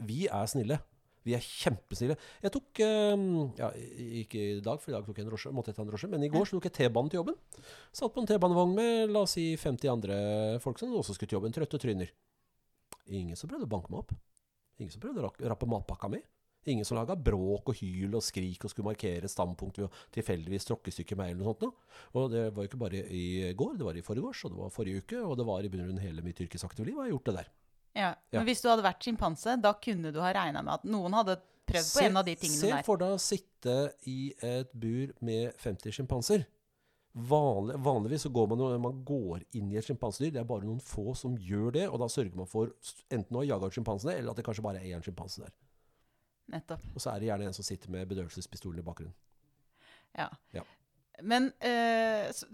[0.01, 0.81] Vi er snille.
[1.27, 2.17] Vi er kjempesnille.
[2.41, 3.25] Jeg tok øh,
[3.59, 3.69] ja,
[4.23, 6.09] Ikke i dag, for i dag tok jeg en drosje, måtte jeg ta en drosje,
[6.13, 7.39] men i går så tok jeg T-banen til jobben.
[7.93, 10.19] Satt på en T-banevogn med la oss si 50 andre
[10.65, 11.55] folk som også skulle til jobben.
[11.57, 12.13] Trøtte tryner.
[13.11, 14.15] Ingen som prøvde å banke meg opp.
[14.81, 16.23] Ingen som prøvde å rappe matpakka mi.
[16.69, 20.69] Ingen som laga bråk og hyl og skrik og skulle markere standpunkt ved å tilfeldigvis
[20.69, 21.65] tråkke stykker meg eller noe sånt.
[21.65, 22.01] Nå.
[22.21, 23.25] Og det var jo ikke bare i
[23.57, 26.03] går, det var i forgårs, og det var forrige uke, og det var i bunn
[26.03, 26.99] hele mitt yrkesaktive liv.
[27.01, 27.51] har jeg gjort det der.
[27.97, 28.15] Ja.
[28.31, 31.41] Men hvis du hadde vært sjimpanse, da kunne du ha regna med at noen hadde
[31.71, 32.87] prøvd på en av de tingene se der.
[32.87, 33.77] for deg å sitte
[34.11, 36.47] i et bur med 50 sjimpanser.
[37.11, 40.31] Vanlig, vanligvis så går man man går inn i et sjimpansedyr.
[40.37, 42.71] Det er bare noen få som gjør det, og da sørger man for
[43.11, 45.57] enten å jage ut sjimpansene, eller at det kanskje bare er én sjimpanse der.
[46.51, 46.85] Nettopp.
[46.95, 49.17] Og så er det gjerne en som sitter med bedøvelsespistolen i bakgrunnen.
[50.19, 50.29] Ja.
[50.55, 50.63] Ja.
[51.23, 52.47] Men øh, så,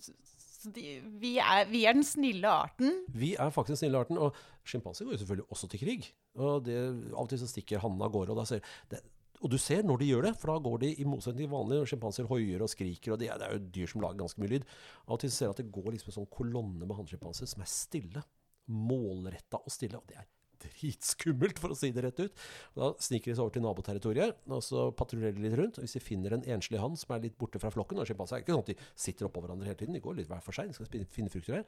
[0.67, 3.03] så, så de, vi, er, vi er den snille arten.
[3.15, 6.09] Vi er faktisk den snille arten, og sjimpanser går jo selvfølgelig også til krig.
[6.37, 6.79] Og det,
[7.13, 9.03] Av og til så stikker hannen av gårde, og, det,
[9.41, 11.91] og du ser når de gjør det, for da går de i motsetning til vanlige
[11.93, 14.71] sjimpanser hoier og skriker, og de det er jo dyr som lager ganske mye lyd.
[15.07, 17.51] Av og til så ser du at det går liksom en sånn kolonne med hannsjimpanser
[17.51, 18.25] som er stille.
[18.67, 20.27] Målretta og stille, og det er
[20.65, 22.33] dritskummelt, for å si det rett ut.
[22.77, 25.79] Da sniker de seg over til naboterritoriet, og så patruljerer de litt rundt.
[25.79, 28.37] og Hvis de finner en enslig hann som er litt borte fra flokken, og sjimpanser
[28.39, 30.53] er ikke sånn at de sitter oppå hverandre hele tiden, de går litt hver for
[30.57, 31.65] seg, de skal finne frukter her,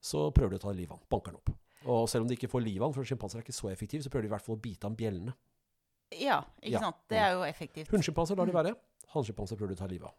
[0.00, 1.54] så prøver de å ta livet av han, banker han opp.
[1.88, 4.02] Og selv om de ikke får livet av han, for sjimpanser er ikke så effektive,
[4.02, 5.34] så prøver de i hvert fall å bite han bjellene.
[6.16, 6.80] Ja, ikke Ja.
[6.80, 6.96] sant.
[7.08, 7.90] Det er jo effektivt.
[7.92, 8.74] Hunnsjimpanser lar de være.
[9.12, 10.14] Hannsjimpanser prøver de å ta livet av.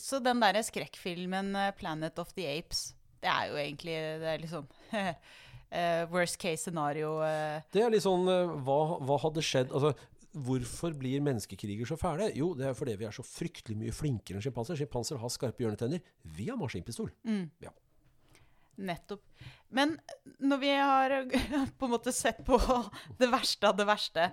[0.00, 4.38] Så den derre skrekkfilmen eh, 'Planet of the Apes', det er jo egentlig det er
[4.40, 4.66] liksom
[6.12, 7.14] worst case scenario.
[7.24, 7.62] eh.
[7.72, 9.94] Det er litt sånn eh, hva, hva hadde skjedd Altså,
[10.32, 12.30] hvorfor blir menneskekriger så fæle?
[12.36, 14.78] Jo, det er fordi vi er så fryktelig mye flinkere enn sjimpanser.
[14.80, 16.00] Sjimpanser har skarpe hjørnetenner.
[16.36, 17.10] Vi har maskinpistol.
[17.28, 17.46] Mm.
[17.64, 17.72] Ja.
[18.82, 19.20] Nettopp.
[19.72, 19.98] Men
[20.40, 21.16] når vi har
[21.78, 22.56] på en måte sett på
[23.20, 24.30] det verste av det verste,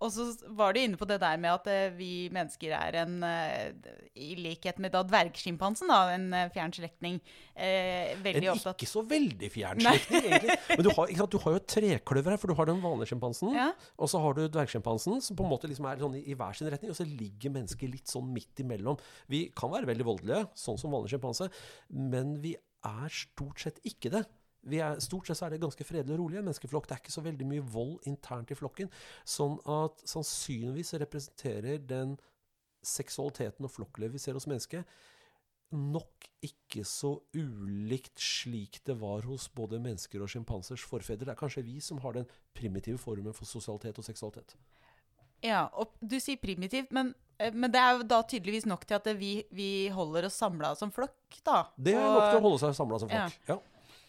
[0.00, 3.18] og så var du inne på det der med at eh, vi mennesker er en
[3.26, 7.18] eh, I likhet med da dvergsjimpansen, da, en eh, fjern slektning,
[7.52, 10.56] eh, veldig En opptatt ikke så veldig fjern slektning, egentlig.
[10.72, 13.52] Men du har, sant, du har jo trekløver her, for du har den vanlige sjimpansen.
[13.56, 13.68] Ja.
[14.00, 16.56] Og så har du dvergsjimpansen, som på en måte liksom er sånn i, i hver
[16.56, 16.94] sin retning.
[16.94, 18.98] Og så ligger mennesket litt sånn midt imellom.
[19.30, 21.50] Vi kan være veldig voldelige, sånn som vanlig sjimpanse,
[21.92, 22.56] men vi
[22.88, 24.24] er stort sett ikke det.
[24.68, 26.88] Vi er, stort sett så er det ganske fredelig og rolig, en menneskeflokk.
[26.88, 28.90] Det er ikke så veldig mye vold internt i flokken.
[29.24, 32.18] Sånn at sannsynligvis representerer den
[32.84, 34.84] seksualiteten og flokklivet vi ser hos mennesket,
[35.70, 41.28] nok ikke så ulikt slik det var hos både mennesker og sjimpansers forfedre.
[41.28, 44.56] Det er kanskje vi som har den primitive formen for sosialitet og seksualitet.
[45.44, 48.98] Ja, og du sier primitivt, men, eh, men det er jo da tydeligvis nok til
[48.98, 51.62] at vi, vi holder oss samla som flokk, da.
[51.76, 53.38] Det er nok til å holde seg samla som folk.
[53.48, 53.58] Ja.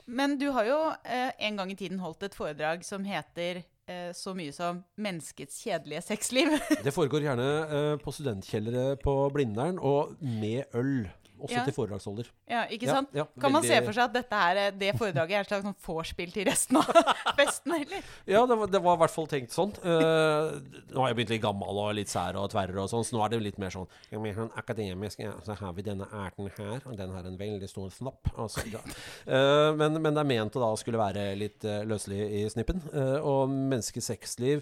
[0.05, 4.11] Men du har jo eh, en gang i tiden holdt et foredrag som heter eh,
[4.17, 6.57] så mye som 'Menneskets kjedelige sexliv'.
[6.83, 11.09] Det foregår gjerne eh, på studentkjellere på Blindern, og med øl.
[11.41, 11.63] Også Ja.
[11.65, 12.27] til foredragsholder.
[12.49, 13.09] ja, ikke sant?
[13.17, 15.65] ja, kan man se for seg at dette her, eh, det foredraget er et slags
[15.65, 16.91] sånn vorspiel til resten av
[17.39, 18.03] festen, eller?
[18.29, 19.73] Ja, det var, det var i hvert fall tenkt sånn.
[19.81, 20.61] Uh,
[20.93, 23.23] nå har jeg blitt litt gammel og litt sær og tverrer og sånn, så nå
[23.25, 25.19] er det litt mer sånn, ja, men sånn akademisk.
[25.23, 28.29] Ja, så har vi denne erten her, og den har en veldig stor snopp.
[28.37, 28.83] Altså, ja.
[29.25, 32.85] uh, men, men det er ment å da skulle være litt uh, løselig i snippen.
[33.25, 34.61] Og menneskets sexliv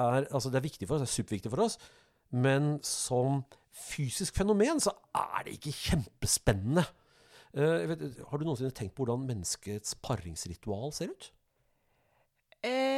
[0.00, 1.78] er Altså, det er viktig for oss, det er superviktig for oss,
[2.32, 3.42] men som
[3.72, 6.84] fysisk fenomen så er det ikke kjempespennende.
[7.52, 11.32] Eh, vet, har du noensinne tenkt på hvordan menneskets paringsritual ser ut?
[12.62, 12.91] Eh,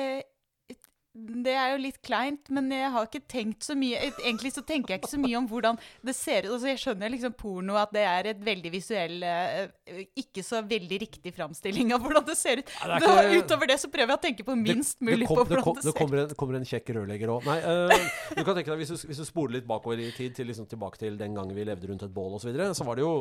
[1.14, 4.94] det er jo litt kleint, men jeg har ikke tenkt så mye Egentlig så tenker
[4.94, 6.56] jeg ikke så mye om hvordan det ser ut.
[6.56, 10.98] Altså, jeg skjønner liksom porno at det er et veldig visuell eh, Ikke så veldig
[11.04, 12.74] riktig framstilling av hvordan det ser ut.
[12.80, 15.30] Ja, det ikke- utover det så prøver jeg å tenke på minst det, mulig det,
[15.30, 16.00] kom, på det, hvordan kom, det det ser ut.
[16.02, 17.46] kommer, en, kommer en kjekk rørlegger òg.
[17.46, 20.34] Nei, eh, du kan tenke deg hvis du, hvis du spoler litt bakover i tid,
[20.34, 22.84] til liksom tilbake til den gangen vi levde rundt et bål osv., så, videre, så
[22.84, 23.14] var det jo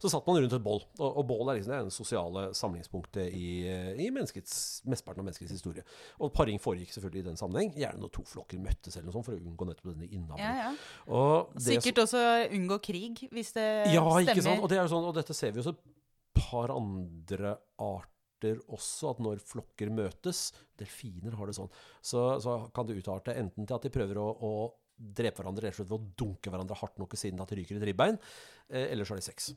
[0.00, 3.34] Så satt man rundt et bål, og, og bål er liksom det ene sosiale samlingspunktet
[3.36, 3.50] i,
[4.00, 5.84] i mesteparten av menneskets historie.
[6.24, 9.28] Og paring foregikk selvfølgelig i den sammenheng, gjerne når to flokker møttes eller noe sånt,
[9.28, 10.40] for å unngå nettopp denne innavlen.
[10.40, 11.28] Ja, ja.
[11.68, 12.24] Sikkert også
[12.56, 14.24] unngå krig, hvis det ja, stemmer.
[14.24, 14.64] ikke sant?
[14.64, 15.84] Og, det er sånn, og dette ser vi jo så et
[16.40, 20.46] par andre arter også, at når flokker møtes
[20.80, 21.68] Delfiner har det sånn.
[22.00, 24.52] Så, så kan det utarte enten til at de prøver å, å
[25.00, 27.60] drepe hverandre rett og slett ved å dunke hverandre hardt nok i siden at de
[27.60, 28.16] ryker et ribbein,
[28.68, 29.52] eh, eller så har de sex.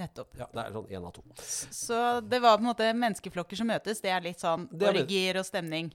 [0.00, 0.32] Nettopp.
[0.38, 1.22] Ja, det er sånn én av to.
[1.42, 4.02] Så det var på en måte menneskeflokker som møtes.
[4.04, 5.92] Det er litt sånn er orgier og stemning.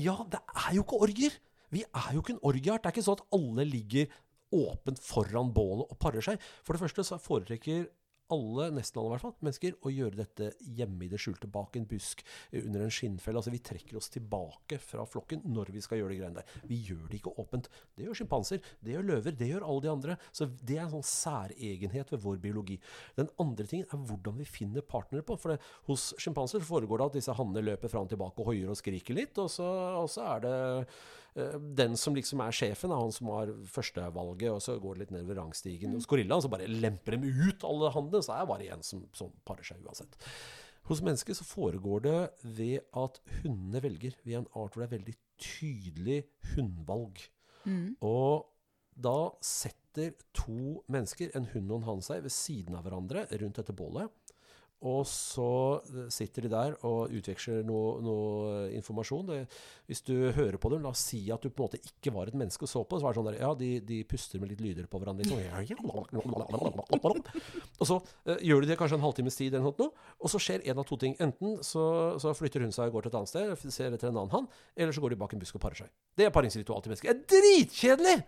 [0.00, 1.36] Ja, det er jo ikke orgier!
[1.74, 2.84] Vi er jo ikke en orgieart.
[2.84, 4.12] Det er ikke sånn at alle ligger
[4.54, 6.42] åpent foran bålet og parer seg.
[6.62, 7.88] For det første så foretrekker
[8.32, 11.76] alle, nesten alle i hvert fall, mennesker å gjøre dette hjemme i det skjulte, bak
[11.76, 13.40] en busk, eh, under en skinnfelle.
[13.40, 16.54] Altså vi trekker oss tilbake fra flokken når vi skal gjøre de greiene der.
[16.68, 17.68] Vi gjør det ikke åpent.
[17.96, 20.18] Det gjør sjimpanser, det gjør løver, det gjør alle de andre.
[20.32, 22.78] Så det er en sånn særegenhet ved vår biologi.
[23.18, 25.36] Den andre tingen er hvordan vi finner partnere på.
[25.40, 28.72] For det, hos sjimpanser foregår det at disse hannene løper fram og tilbake og hoier
[28.72, 29.68] og skriker litt, og så,
[30.00, 30.56] og så er det
[31.34, 35.14] den som liksom er sjefen, er han som har førstevalget, og så går det litt
[35.16, 35.96] nedover rangstigen.
[35.96, 39.02] Hos gorillaen så bare lemper dem ut, alle handene, så er det bare en som,
[39.18, 40.14] som parer seg uansett.
[40.86, 42.18] Hos mennesker så foregår det
[42.58, 44.18] ved at hundene velger.
[44.22, 46.18] Vi er en art hvor det er veldig tydelig
[46.54, 47.22] hundvalg.
[48.04, 48.44] Og
[48.94, 53.58] da setter to mennesker, en hund og en hann, seg ved siden av hverandre rundt
[53.58, 54.12] dette bålet.
[54.84, 55.80] Og så
[56.12, 59.30] sitter de der og utveksler noe, noe informasjon.
[59.30, 59.38] Det,
[59.88, 62.28] hvis du hører på dem, la oss si at du på en måte ikke var
[62.28, 64.52] et menneske og så på, så var det sånn der, ja, de, de puster med
[64.52, 65.24] litt lyder på hverandre.
[65.24, 65.40] Liksom.
[67.78, 69.88] Og så uh, gjør de det kanskje en halvtimes tid, eller noe,
[70.20, 71.16] og så skjer en av to ting.
[71.22, 71.86] Enten så,
[72.20, 74.50] så flytter hun seg og går til et annet sted, ser etter en annen hann,
[74.76, 75.94] eller så går de bak en busk og parer seg.
[76.12, 77.16] Det er paringsritual til mennesker.
[77.24, 78.18] Det er dritkjedelig!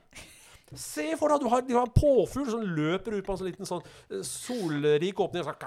[0.74, 3.38] Se for deg at du har, du har en påfugl som løper ut på en
[3.38, 5.44] sånn liten sånn eh, solrik åpning.
[5.44, 5.61] og Sånn,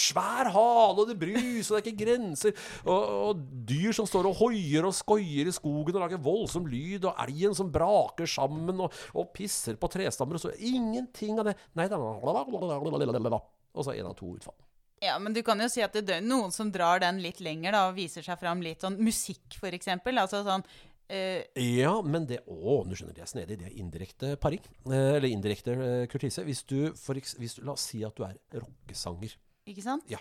[0.00, 2.54] svær hale, og det brus, og det er ikke grenser.
[2.84, 7.08] Og, og dyr som står og hoier og skoier i skogen og lager voldsom lyd,
[7.08, 10.38] og elgen som braker sammen og, og pisser på trestammer.
[10.38, 11.58] Og så ingenting av det.
[11.76, 11.98] Nei da.
[11.98, 14.56] Og så en av to utfall.
[15.04, 17.74] Ja, men du kan jo si at det er noen som drar den litt lenger,
[17.74, 20.20] da, og viser seg fram litt sånn musikk, eksempel.
[20.22, 20.64] Altså sånn
[21.04, 23.58] Uh, Ja, men det Å, du skjønner, det er snedig.
[23.60, 24.62] Det er indirekte paring.
[24.88, 26.44] Eh, eller indirekte eh, kurtise.
[26.46, 29.34] Hvis du, for, hvis du La oss si at du er rockesanger.
[29.64, 30.04] Ikke sant?
[30.12, 30.18] Ja.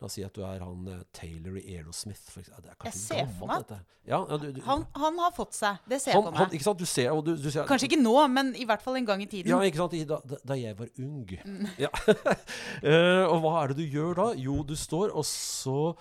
[0.00, 2.22] La oss si at du er han eh, Taylor i Aerosmith.
[2.32, 2.64] For eksempel.
[2.64, 3.74] det er Jeg ser for meg.
[4.08, 5.82] Ja, du, du, Han, han har fått seg.
[5.84, 6.56] Det ser jeg han, for han, meg.
[6.56, 6.80] ikke sant?
[6.80, 9.20] Du ser, og du, du ser Kanskje ikke nå, men i hvert fall en gang
[9.20, 9.52] i tiden.
[9.52, 9.96] Ja, ikke sant?
[10.08, 11.28] Da, da jeg var ung.
[11.44, 11.68] Mm.
[11.82, 11.90] Ja.
[12.08, 14.30] uh, og hva er det du gjør da?
[14.40, 15.92] Jo, du står, og så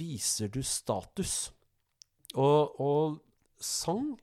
[0.00, 1.52] viser du status.
[2.34, 3.20] Og, og
[3.60, 4.14] sang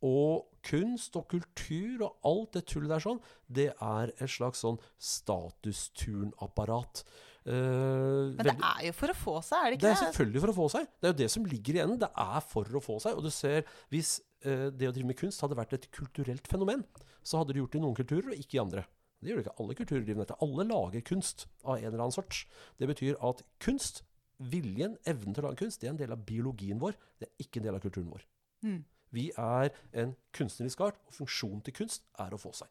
[0.00, 4.78] og kunst og kultur og alt det tullet der sånn, det er et slags sånn
[4.96, 7.04] statusturn-apparat.
[7.46, 10.12] Eh, Men det veldig- er jo for å få seg, er det det Det er
[10.12, 10.88] selvfølgelig for å få seg.
[11.00, 11.98] Det er jo det som ligger i enden.
[11.98, 13.16] Det er for å få seg.
[13.16, 16.84] Og du ser, hvis uh, det å drive med kunst hadde vært et kulturelt fenomen,
[17.22, 18.84] så hadde det gjort det i noen kulturer, og ikke i andre.
[19.20, 20.36] Det gjør det ikke alle kulturer driver med.
[20.40, 22.46] Alle lager kunst av en eller annen sort.
[22.78, 24.02] Det betyr at kunst,
[24.40, 26.96] viljen, evnen til å lage kunst, det er en del av biologien vår.
[27.20, 28.24] Det er ikke en del av kulturen vår.
[28.64, 28.84] Mm.
[29.12, 32.68] Vi er en kunstnerisk art, og funksjonen til kunst er å få seg.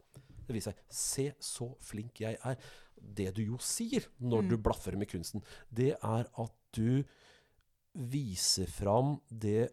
[0.48, 2.58] Det viser seg Se så flink jeg er.
[3.02, 7.04] Det du jo sier når du blaffer med kunsten, det er at du
[7.94, 9.70] viser fram det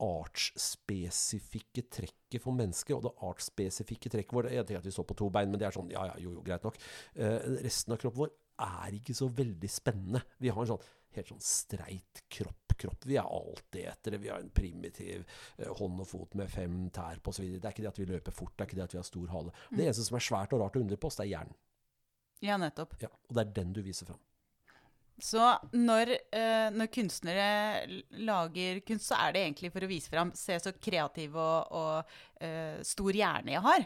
[0.00, 2.94] artsspesifikke trekket for mennesket.
[2.96, 5.68] Og det artsspesifikke trekket vårt Jeg tenker at vi står på to bein, men det
[5.68, 6.78] er sånn Ja, ja, jo, jo, greit nok.
[7.14, 10.24] Eh, resten av kroppen vår er ikke så veldig spennende.
[10.40, 12.76] Vi har en sånn helt sånn streit kropp.
[12.80, 13.04] kropp.
[13.04, 14.20] Vi er alltid etter det.
[14.22, 15.24] vi har en primitiv
[15.58, 17.58] eh, hånd og fot med fem tær på osv.
[17.58, 19.08] Det er ikke det at vi løper fort, det er ikke det at vi har
[19.08, 19.52] stor hale.
[19.70, 21.58] Det eneste som er svært og rart å undre på oss, det er hjernen.
[22.42, 22.96] Ja, nettopp.
[23.02, 24.20] Ja, og det er den du viser fram.
[25.20, 25.42] Så
[25.76, 27.48] når, eh, når kunstnere
[28.24, 32.14] lager kunst, så er det egentlig for å vise fram Se så kreativ og, og
[32.40, 33.84] eh, stor hjerne jeg har.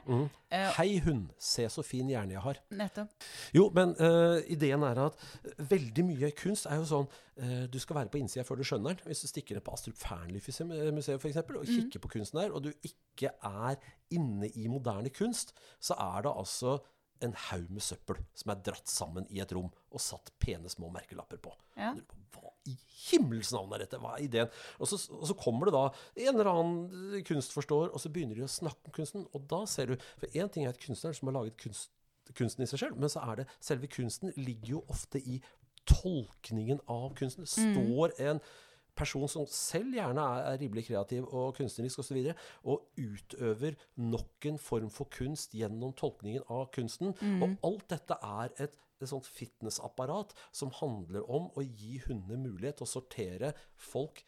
[0.54, 1.24] Eh, Hei, hun.
[1.42, 2.60] se så fin hjerne jeg har.
[2.70, 3.26] nettopp.
[3.56, 5.18] Jo, men eh, ideen er at
[5.58, 7.10] veldig mye kunst er jo sånn
[7.42, 9.10] eh, Du skal være på innsida før du skjønner den.
[9.10, 11.42] Hvis du stikker ned på Astrup Fearnley-museet f.eks.
[11.50, 13.82] og kikker på kunsten der, og du ikke er
[14.14, 15.50] inne i moderne kunst,
[15.82, 16.78] så er det altså
[17.22, 20.90] en haug med søppel som er dratt sammen i et rom og satt pene små
[20.94, 21.52] merkelapper på.
[21.78, 21.92] Ja.
[22.34, 22.74] Hva i
[23.06, 24.00] himmels navn er dette?
[24.02, 24.52] Hva er ideen?
[24.80, 25.84] Og så, og så kommer det da
[26.26, 29.26] en eller annen kunstforståer, og så begynner de å snakke om kunsten.
[29.36, 31.92] Og da ser du For én ting er et kunstner som har laget kunst,
[32.34, 35.42] kunsten i seg selv, men så er det selve kunsten ligger jo ofte i
[35.88, 37.44] tolkningen av kunsten.
[37.44, 38.40] Det står en
[38.96, 44.48] person som selv gjerne er, rimelig kreativ og kunstnerisk osv., og, så og utøver nok
[44.50, 47.14] en form for kunst gjennom tolkningen av kunsten.
[47.42, 52.80] Og alt dette er et et sånt fitnessapparat som handler om å gi hundene mulighet
[52.80, 53.52] til å sortere
[53.90, 54.22] folk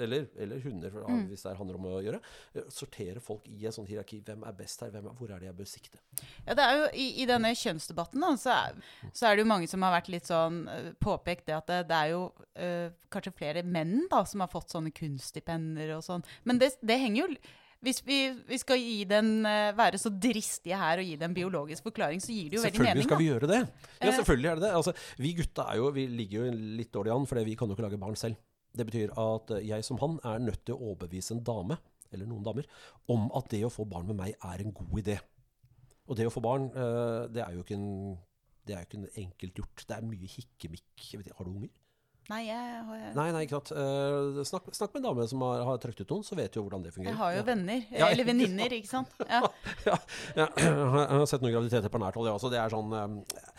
[0.00, 1.28] eller, eller hunder, for, Mm.
[1.30, 2.20] hvis det er handler om å gjøre.
[2.54, 4.22] eh, Sortere folk i et sånt hierarki.
[4.24, 4.88] Hvem er best her?
[4.94, 5.98] Er, hvor er det jeg bør sikte?
[6.46, 9.50] Ja, det er jo I, i denne kjønnsdebatten da, så, er, så er det jo
[9.52, 12.22] mange som har vært litt sånn eh, påpekt det at det, det er jo
[12.56, 16.24] øh, kanskje flere menn da som har fått sånne kunststipender og sånn.
[16.44, 17.36] Men det, det henger jo
[17.84, 18.80] hvis vi, vi skal
[19.10, 19.42] den,
[19.76, 22.80] være så dristige her og gi det en biologisk forklaring, så gir det jo veldig
[22.80, 23.02] mening.
[23.02, 23.58] Selvfølgelig skal vi gjøre det.
[24.00, 24.70] Ja, selvfølgelig er det det.
[24.78, 27.84] Altså, vi gutta jo, vi ligger jo litt dårlig an, for vi kan jo ikke
[27.84, 28.40] lage barn selv.
[28.74, 31.76] Det betyr at jeg som han er nødt til å overbevise en dame,
[32.12, 32.66] eller noen damer,
[33.10, 35.18] om at det å få barn med meg er en god idé.
[36.08, 38.18] Og det å få barn, eh, det er jo ikke en
[38.66, 39.82] det er jo ikke en enkelt gjort.
[39.88, 41.02] Det er mye hikkemikk.
[41.12, 41.68] Jeg Har du unger?
[42.30, 43.72] Nei, jeg, har- Nei, nei, ikke sant.
[43.76, 46.60] Eh, snakk, snakk med en dame som har, har trøkt ut noen, så vet du
[46.60, 47.12] jo hvordan det fungerer.
[47.12, 47.42] jeg har jo Ja.
[47.50, 47.84] venner.
[48.00, 49.08] Ja, eller venninner, ikke sant.
[49.28, 49.42] Ja.
[49.90, 49.98] ja,
[50.36, 52.50] jeg har sett noen graviditeter på nært hold, jeg også.
[52.54, 53.52] Det er sånn eh,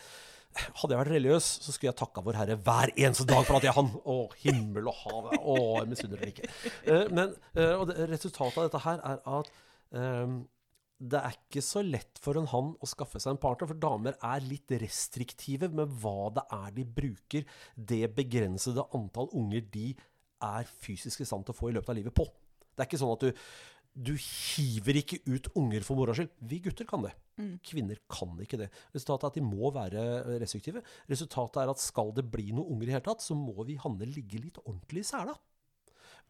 [0.56, 3.66] Hadde jeg vært religiøs, så skulle jeg takka Vår Herre hver eneste dag for at
[3.66, 3.92] jeg er han.
[4.02, 5.30] Å, himmel og hav.
[5.36, 6.50] Å, jeg misunner dere ikke.
[6.84, 9.50] Eh, men eh, og resultatet av dette her er at
[9.96, 10.38] um,
[10.96, 14.16] det er ikke så lett for en han å skaffe seg en partner, for damer
[14.24, 19.90] er litt restriktive med hva det er de bruker det begrensede antall unger de
[20.46, 22.24] er fysisk i stand til å få i løpet av livet på.
[22.76, 23.44] Det er ikke sånn at du,
[23.96, 26.28] du hiver ikke ut unger for moro skyld.
[26.44, 27.14] Vi gutter kan det.
[27.64, 28.68] Kvinner kan ikke det.
[28.94, 30.04] Resultatet er at de må være
[30.42, 30.82] restriktive.
[31.08, 34.08] Resultatet er at skal det bli noen unger i hele tatt, så må vi hanne
[34.08, 35.36] ligge litt ordentlig i sela.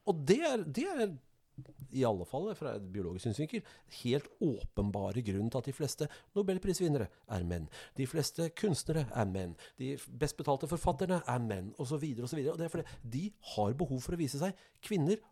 [0.07, 1.09] Og det er, det er
[1.97, 3.63] i alle fall fra et biologisk synsvinkel,
[4.03, 7.71] helt åpenbare grunn til at de fleste nobelprisvinnere er menn.
[7.97, 9.55] De fleste kunstnere er menn.
[9.81, 11.97] De best betalte forfatterne er menn, osv.
[11.97, 13.25] Og, så videre, og det er fordi de
[13.55, 14.67] har behov for å vise seg.
[14.85, 15.23] Kvinner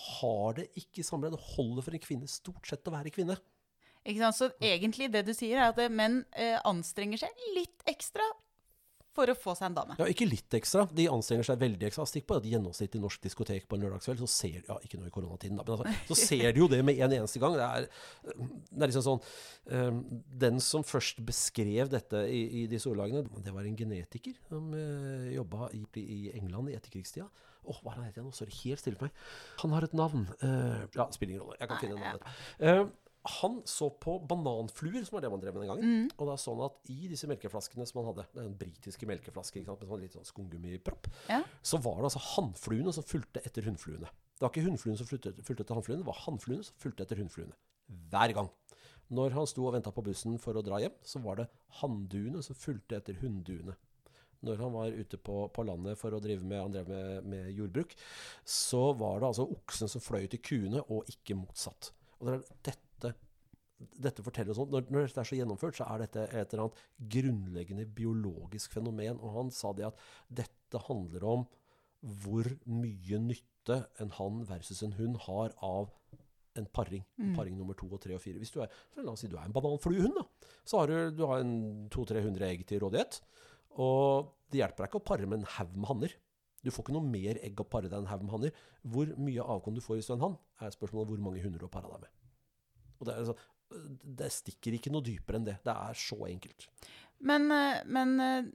[0.00, 1.32] har det ikke i grad.
[1.34, 3.38] Det holder for en kvinne stort sett å være kvinne.
[4.04, 4.38] Ikke sant?
[4.38, 8.24] Så egentlig det du sier, er at eh, menn eh, anstrenger seg litt ekstra
[9.16, 9.96] for å få seg en dame.
[9.98, 10.84] Ja, ikke litt ekstra.
[10.94, 12.06] De anstrenger seg veldig ekstra.
[12.08, 15.14] Stikk på et gjennomsnittlig norsk diskotek på en lørdagskveld, så ser ja, ikke nå i
[15.14, 17.58] koronatiden, da, men altså, så ser de jo det med en eneste gang.
[17.58, 17.88] Det er,
[18.70, 19.20] det er liksom sånn
[19.74, 20.00] um,
[20.44, 25.26] Den som først beskrev dette i, i disse ordlagene, det var en genetiker som uh,
[25.34, 27.26] jobba i, i England i etterkrigstida.
[27.64, 28.30] Åh, hva er han heter igjen?
[28.30, 28.36] nå?
[28.36, 29.20] Sorry, helt stille for meg.
[29.62, 30.26] Han har et navn.
[30.42, 31.58] Uh, ja, spiller ingen rolle.
[31.60, 32.26] Jeg kan finne navnet.
[32.60, 32.90] Uh,
[33.40, 36.06] han så på bananfluer, som var det man drev med den gangen.
[36.16, 39.68] Og det er sånn at i disse melkeflaskene som han hadde, den britiske melkeflaske ikke
[39.74, 41.42] sant, med sånn litt sånn skumgummipropp, Ja.
[41.60, 44.08] så var det altså hannfluene som fulgte etter hunnfluene.
[44.08, 47.20] Det var ikke hunnfluene som fulgte, fulgte etter hannfluene, det var hannfluene som fulgte etter
[47.20, 47.52] hunnfluene.
[48.08, 48.48] Hver gang.
[49.12, 51.48] Når han sto og venta på bussen for å dra hjem, så var det
[51.82, 53.76] hannduene som fulgte etter hunnduene.
[54.46, 57.96] Når han var ute på, på landet for å drive med, med, med jordbruk,
[58.44, 61.92] så var det altså oksen som fløy til kuene, og ikke motsatt.
[62.20, 63.16] Og det er dette
[63.80, 66.82] dette forteller oss når, når dette er så gjennomført, så er dette et eller annet
[67.14, 69.20] grunnleggende biologisk fenomen.
[69.20, 70.02] Og han sa det at
[70.42, 71.46] dette handler om
[72.00, 75.90] hvor mye nytte en hann versus en hund har av
[76.58, 77.04] en paring.
[77.36, 78.40] Paring nummer to og tre og fire.
[78.40, 80.50] Hvis du er, la oss si du er en bananfluehund, da.
[80.64, 83.20] Så har du, du har en 200-300 egg til rådighet.
[83.78, 86.16] Og det hjelper deg ikke å pare med en haug med hanner.
[86.60, 88.64] Du får ikke noe mer egg å pare deg en haug med hanner.
[88.82, 91.62] Hvor mye avkom du får hvis du er en hann, er spørsmålet hvor mange hunder
[91.62, 92.16] du har para deg med.
[93.00, 93.36] Og det, altså,
[94.20, 95.56] det stikker ikke noe dypere enn det.
[95.64, 96.66] Det er så enkelt.
[97.30, 98.50] Men, eh, men eh,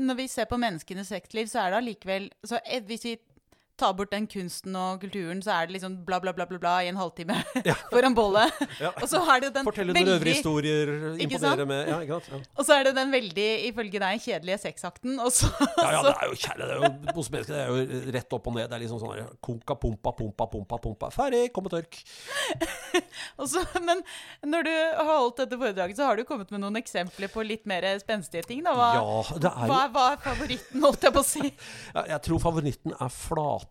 [0.00, 3.16] når vi ser på menneskenes vektliv, så er det allikevel så eh, Hvis vi
[3.80, 6.74] tar bort den kunsten og kulturen, så er det liksom bla, bla, bla, bla, bla
[6.84, 7.36] i en halvtime
[7.90, 8.52] foran bollet.
[8.80, 8.92] Ja.
[9.02, 12.30] Og så er det den Fortelle noen veldig røverhistorier, Ikke imponere med ja, ikke sant?
[12.36, 12.54] Ja.
[12.60, 15.16] Og så er det den veldig, ifølge deg, kjedelige sexakten.
[15.24, 15.48] Og så,
[15.80, 18.36] Ja, ja, det er jo kjære, det er jo hos mennesker, det er jo rett
[18.38, 18.68] opp og ned.
[18.70, 21.10] Det er liksom sånn konka, pumpa, pumpa, pumpa, pumpa.
[21.14, 22.00] Ferdig, kom og tørk.
[23.40, 24.02] Og så, men
[24.44, 27.64] når du har holdt dette foredraget, så har du kommet med noen eksempler på litt
[27.70, 28.62] mer spenstige ting.
[28.66, 28.74] Da.
[28.76, 31.46] Hva, Ja, det er jo hva, hva er favoritten, holdt jeg på å si?
[31.94, 33.69] Ja, jeg tror favoritten er flatorm.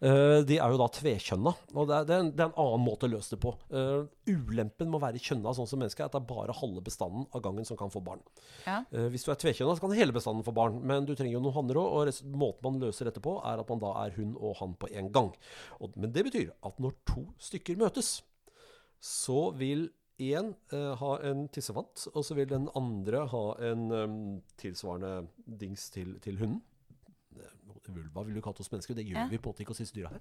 [0.00, 2.60] Eh, de er jo da tvekjønna, og det er, det, er en, det er en
[2.62, 3.52] annen måte å løse det på.
[3.76, 6.80] Eh, ulempen med å være kjønna sånn som menneske er at det er bare halve
[6.86, 8.22] bestanden av gangen som kan få barn.
[8.64, 8.78] Ja.
[8.96, 11.44] Eh, hvis du er tvekjønna, så kan hele bestanden få barn, men du trenger jo
[11.44, 11.98] noen hanner òg.
[12.00, 14.88] Og måten man løser dette på, er at man da er hun og han på
[14.96, 15.30] en gang.
[15.80, 18.18] Og, men det betyr at når to stykker møtes,
[19.04, 24.18] så vil én eh, ha en tissefant, og så vil den andre ha en um,
[24.60, 25.28] tilsvarende
[25.60, 26.60] dings til, til hunden.
[27.94, 29.26] Vulva vil du kalt oss mennesker, det gjør Ja.
[29.28, 30.20] vi på en måte ikke hos disse dyra her.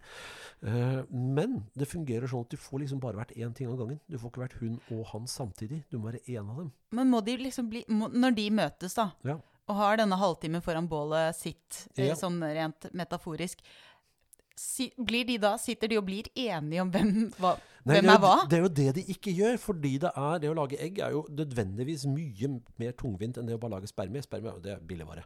[0.63, 3.99] Eh, men det fungerer sånn at du får liksom bare vært én ting av gangen.
[4.09, 5.83] Du får ikke vært hun og han samtidig.
[5.89, 6.71] Du må være én av dem.
[6.91, 9.37] Men må de liksom bli må, Når de møtes, da, Ja.
[9.67, 12.13] og har denne halvtimen foran bålet sitt, eh, Ja.
[12.15, 13.57] sånn rent metaforisk
[14.59, 17.53] si, blir de da, sitter de og blir enige om hvem, hva,
[17.85, 18.49] Nei, hvem er er hva?
[18.49, 19.57] det er jo det de ikke gjør.
[19.57, 23.55] Fordi det er det å lage egg er jo nødvendigvis mye mer tungvint enn det
[23.55, 24.21] å bare lage spermie.
[24.21, 25.23] Spermie er jo- det billigvare.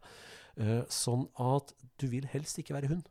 [0.62, 3.10] Eh, sånn at du vil helst ikke være hund.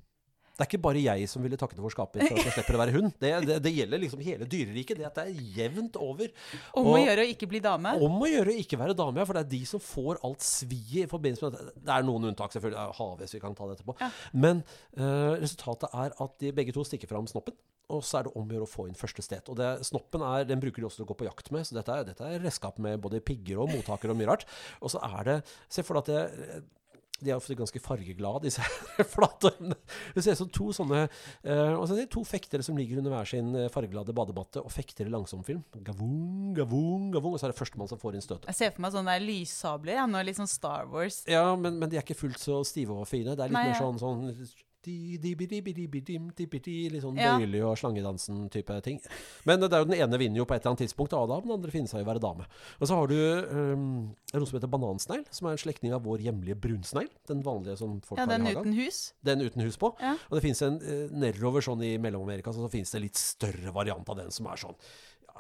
[0.53, 2.80] Det er ikke bare jeg som ville takket vår skaper for at jeg slipper å
[2.82, 3.14] være hund.
[3.18, 4.99] Det, det, det gjelder liksom hele dyreriket.
[5.01, 6.28] Det at det er jevnt over.
[6.76, 7.95] Om å gjøre å ikke bli dame?
[8.05, 10.45] Om å gjøre å ikke være dame, ja, for det er de som får alt
[10.45, 11.84] sviet i forbindelse med dette.
[11.88, 12.84] Det er noen unntak, selvfølgelig.
[13.01, 13.97] Haves vi kan ta det etterpå.
[14.03, 14.11] Ja.
[14.45, 14.61] Men
[15.01, 17.57] uh, resultatet er at de begge to stikker fram snoppen.
[17.93, 19.49] Og så er det om å gjøre å få inn første sted.
[19.49, 21.80] Og det, snoppen er, den bruker de også til å gå på jakt med, så
[21.80, 24.47] dette er, dette er redskap med både pigger og mottakere og mye rart.
[24.84, 25.40] Og så er det
[25.72, 26.62] Se for deg at det
[27.22, 28.64] de er ofte ganske fargeglade, disse
[29.14, 29.76] flatormene.
[30.14, 33.28] Det ser ut som to sånne uh, jeg si, To fektere som ligger under hver
[33.28, 35.62] sin eh, fargeglade badebatte og fekter i langsomfilm.
[35.86, 37.36] Gavung, gavung, gavung.
[37.36, 38.48] Og så er det førstemann som får inn støtet.
[38.50, 39.96] Jeg ser for meg sånne lyssabler.
[40.00, 41.22] Ja, nå litt sånn Star Wars.
[41.30, 43.36] Ja, men, men de er ikke fullt så stive og fine.
[43.36, 44.26] Det er litt Nei, mer sånn, sånn
[46.92, 47.36] Litt sånn Ja.
[47.38, 49.00] bøyelig og slangedansen-type ting.
[49.46, 51.46] Men det er jo den ene vinner jo på et eller annet tidspunkt, Adam, da
[51.46, 52.46] den andre finner seg å være dame.
[52.80, 56.18] Og så har du um, noe som heter banansnegl, som er en slektning av vår
[56.26, 57.08] hjemlige brunsnegl.
[57.28, 58.72] Den vanlige som folk Ja, har den i hagen.
[58.72, 59.12] uten hus.
[59.22, 59.94] Den uten hus på.
[60.00, 60.16] Ja.
[60.30, 63.72] Og det finnes en eh, nedover sånn i Mellom-Amerika, så, så finnes det litt større
[63.72, 64.76] variant av den som er sånn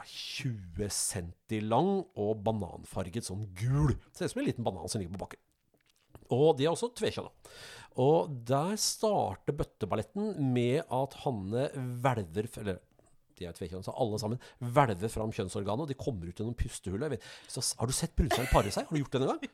[0.02, 3.92] 20 centi lang og bananfarget sånn gul.
[4.16, 5.38] Ser ut som en liten banan som ligger på bakken.
[6.32, 7.30] Og de er også tvekjønna.
[8.00, 11.68] Og der starter bøtteballetten med at Hanne
[12.02, 12.80] hvelver Eller
[13.38, 17.16] de er tvekjønna, så alle sammen hvelver fram kjønnsorganet, og de kommer ut gjennom pustehullet.
[17.16, 18.86] Jeg Så, har du sett brunsnegl pare seg?
[18.88, 19.42] Har du gjort det en gang?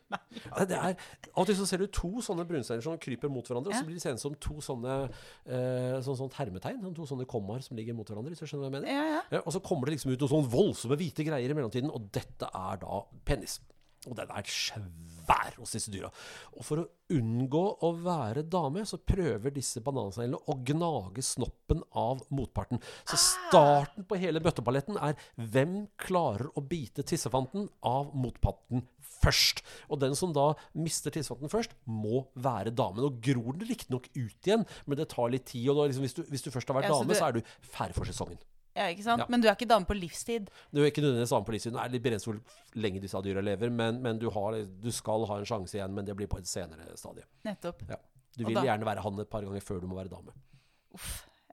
[0.58, 0.98] Er,
[1.32, 3.86] av og til så ser du to sånne brunsteiner som kryper mot hverandre, og så
[3.86, 6.82] blir de seende som to sånne eh, sånn, sånt hermetegn.
[6.84, 8.92] Sånn, to sånne kommaer som ligger mot hverandre, hvis du skjønner hva jeg mener.
[8.92, 9.24] Ja, ja.
[9.38, 12.10] Ja, og så kommer det liksom ut noen sånn voldsomme hvite greier i mellomtiden, og
[12.14, 13.58] dette er da penis.
[14.06, 16.08] Og den er svær hos disse dyra.
[16.56, 16.86] Og for å
[17.16, 22.78] unngå å være dame, så prøver disse bananseglene å gnage snoppen av motparten.
[23.08, 28.86] Så starten på hele bøtteballetten er hvem klarer å bite tissefanten av motparten
[29.18, 29.64] først.
[29.90, 33.02] Og den som da mister tissefanten først, må være dame.
[33.08, 35.66] Og gror den riktignok ut igjen, men det tar litt tid.
[35.72, 37.42] Og da liksom, hvis, du, hvis du først har vært dame, du- så er du
[37.74, 38.38] ferdig for sesongen.
[38.78, 39.24] Ja, ikke sant?
[39.24, 39.26] Ja.
[39.34, 40.48] Men du er ikke dame på livstid.
[40.72, 41.74] Du er ikke nødvendigvis dame på livstid.
[41.76, 45.26] Det er litt begrenset hvor lenge disse dyra lever, men, men du, har, du skal
[45.30, 47.26] ha en sjanse igjen, men det blir på et senere stadie.
[47.48, 47.82] Nettopp.
[47.90, 47.98] Ja.
[48.38, 50.32] Du vil gjerne være han et par ganger før du må være dame.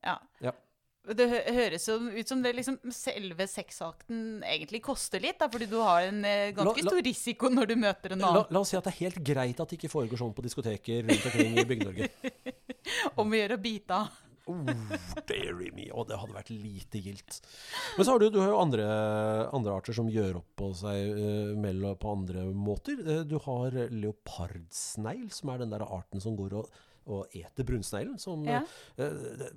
[0.05, 0.19] Ja.
[0.45, 0.51] Ja.
[1.05, 5.67] Det hø høres jo ut som det liksom selve sexakten egentlig koster litt, da, fordi
[5.69, 8.47] du har en eh, ganske La- la- stor risiko når du møter en La, annen.
[8.49, 11.05] la oss si at det er helt greit at det ikke foregår sånn på diskoteker
[11.05, 12.09] rundt omkring i Bygde-Norge.
[13.21, 14.17] Om å gjøre å bite av.
[14.45, 14.61] Oh,
[15.25, 15.87] bury me.
[15.93, 17.39] Og det hadde vært lite gildt.
[17.97, 18.87] Men så har du, du har jo andre,
[19.55, 23.01] andre arter som gjør opp på seg eh, mellom, på andre måter.
[23.01, 26.69] Eh, du har leopardsnegl, som er den der arten som går og,
[27.07, 28.19] og eter brunsneglen.
[28.19, 28.61] Som, Ja.
[28.97, 29.49] eh, det,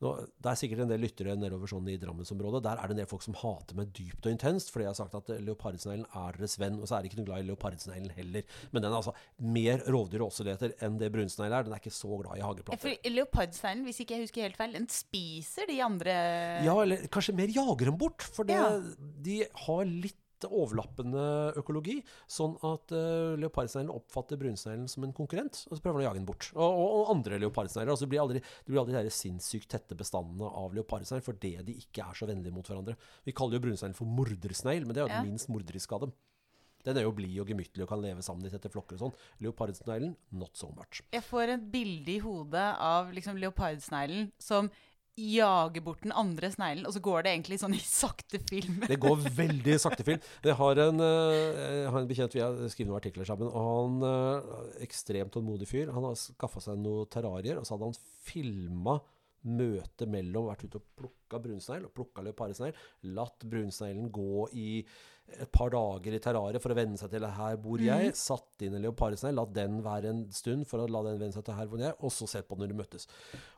[0.00, 2.62] nå, det er sikkert en del lyttere nedover sånn i Drammensområdet.
[2.64, 4.98] Der er det en del folk som hater meg dypt og intenst, fordi jeg har
[5.00, 6.78] sagt at eh, leopardsneglen er deres venn.
[6.80, 8.42] Og så er de ikke noe glad i leopardsneglen heller.
[8.72, 11.64] Men den er altså mer rovdyr og åseleter enn det brunsneglen er.
[11.68, 12.96] Den er ikke så glad i hageplater.
[13.10, 16.16] Leopardsneglen, hvis ikke jeg husker helt feil, den spiser de andre
[16.64, 18.22] Ja, eller kanskje mer jager dem bort.
[18.22, 18.80] For det, Ja.
[19.22, 19.84] de har
[20.40, 21.24] litt overlappende
[21.60, 21.98] økologi,
[22.30, 26.20] sånn at uh, leopardsneglen oppfatter brunsneglen som en konkurrent, og så prøver den å jage
[26.20, 26.48] den bort.
[26.54, 27.92] Og, og, og andre leopardsnegler.
[27.92, 31.76] Altså, det blir aldri, det blir aldri de sinnssykt tette bestandene av leopardsnegl fordi de
[31.82, 32.96] ikke er så vennlige mot hverandre.
[33.26, 35.22] Vi kaller jo brunsneglen for mordersnegl, men det er jo Ja.
[35.22, 36.16] den minst morderiske av dem.
[36.80, 39.16] Den er jo blid og gemyttlig og kan leve sammen i tette flokker og sånn.
[39.44, 41.02] Leopardsneglen, not so much.
[41.12, 44.70] Jeg får et bilde i hodet av liksom leopardsneglen som
[45.18, 48.82] jager bort den andre sneglen, og så går det egentlig sånn i sakte film.
[48.88, 50.22] Det går veldig sakte film.
[50.44, 53.70] Jeg har en, eh, jeg har en bekjent vi har skrevet noen artikler sammen, og
[53.70, 55.92] han eh, ekstremt tålmodig fyr.
[55.94, 59.00] Han har skaffa seg noen terrarier, og så hadde han filma
[59.40, 62.76] møtet mellom Vært ute og plukka brunsnegl og plukka leopardsnegl.
[63.16, 64.68] Latt brunsneglen gå i
[65.40, 68.12] et par dager i terrariet for å venne seg til her bor jeg.
[68.18, 71.46] Satt inn en leopardsnegl, la den være en stund for å la den venne seg
[71.46, 73.08] til her hvor jeg og så sett på den når de møttes.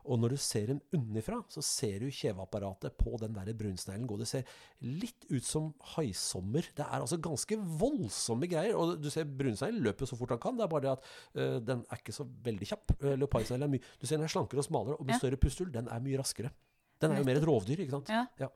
[0.02, 4.18] Og når du ser dem unnifra, så ser du kjeveapparatet på den der brunsneglen gå.
[4.20, 6.66] Det ser litt ut som haisommer.
[6.76, 8.74] Det er altså ganske voldsomme greier.
[8.78, 10.58] Og du ser brunsneglen løper så fort han kan.
[10.58, 11.08] Det er bare det at
[11.38, 12.96] øh, den er ikke så veldig kjapp.
[12.98, 15.72] Uh, Leopardsneglen er mye Du ser den er slankere og smalere, og med større pustehull.
[15.74, 16.50] Den er mye raskere.
[17.02, 18.12] Den er jo mer et rovdyr, ikke sant.
[18.38, 18.48] Ja.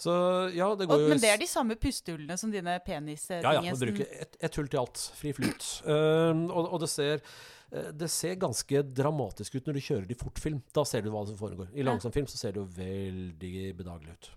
[0.00, 0.14] Så
[0.56, 3.54] ja, det går Og, jo men det er de samme pustehullene som dine penistinger ja,
[3.60, 5.04] ja, man bruker ett et hull til alt.
[5.20, 5.68] Fri flyt.
[5.84, 10.16] Um, og, og det ser eh, det ser ganske dramatisk ut når du kjører det
[10.16, 10.60] i fortfilm.
[10.74, 11.68] Da ser du hva som foregår.
[11.74, 11.90] I Ja.
[11.92, 14.30] langsom film så ser det jo veldig bedagelig ut.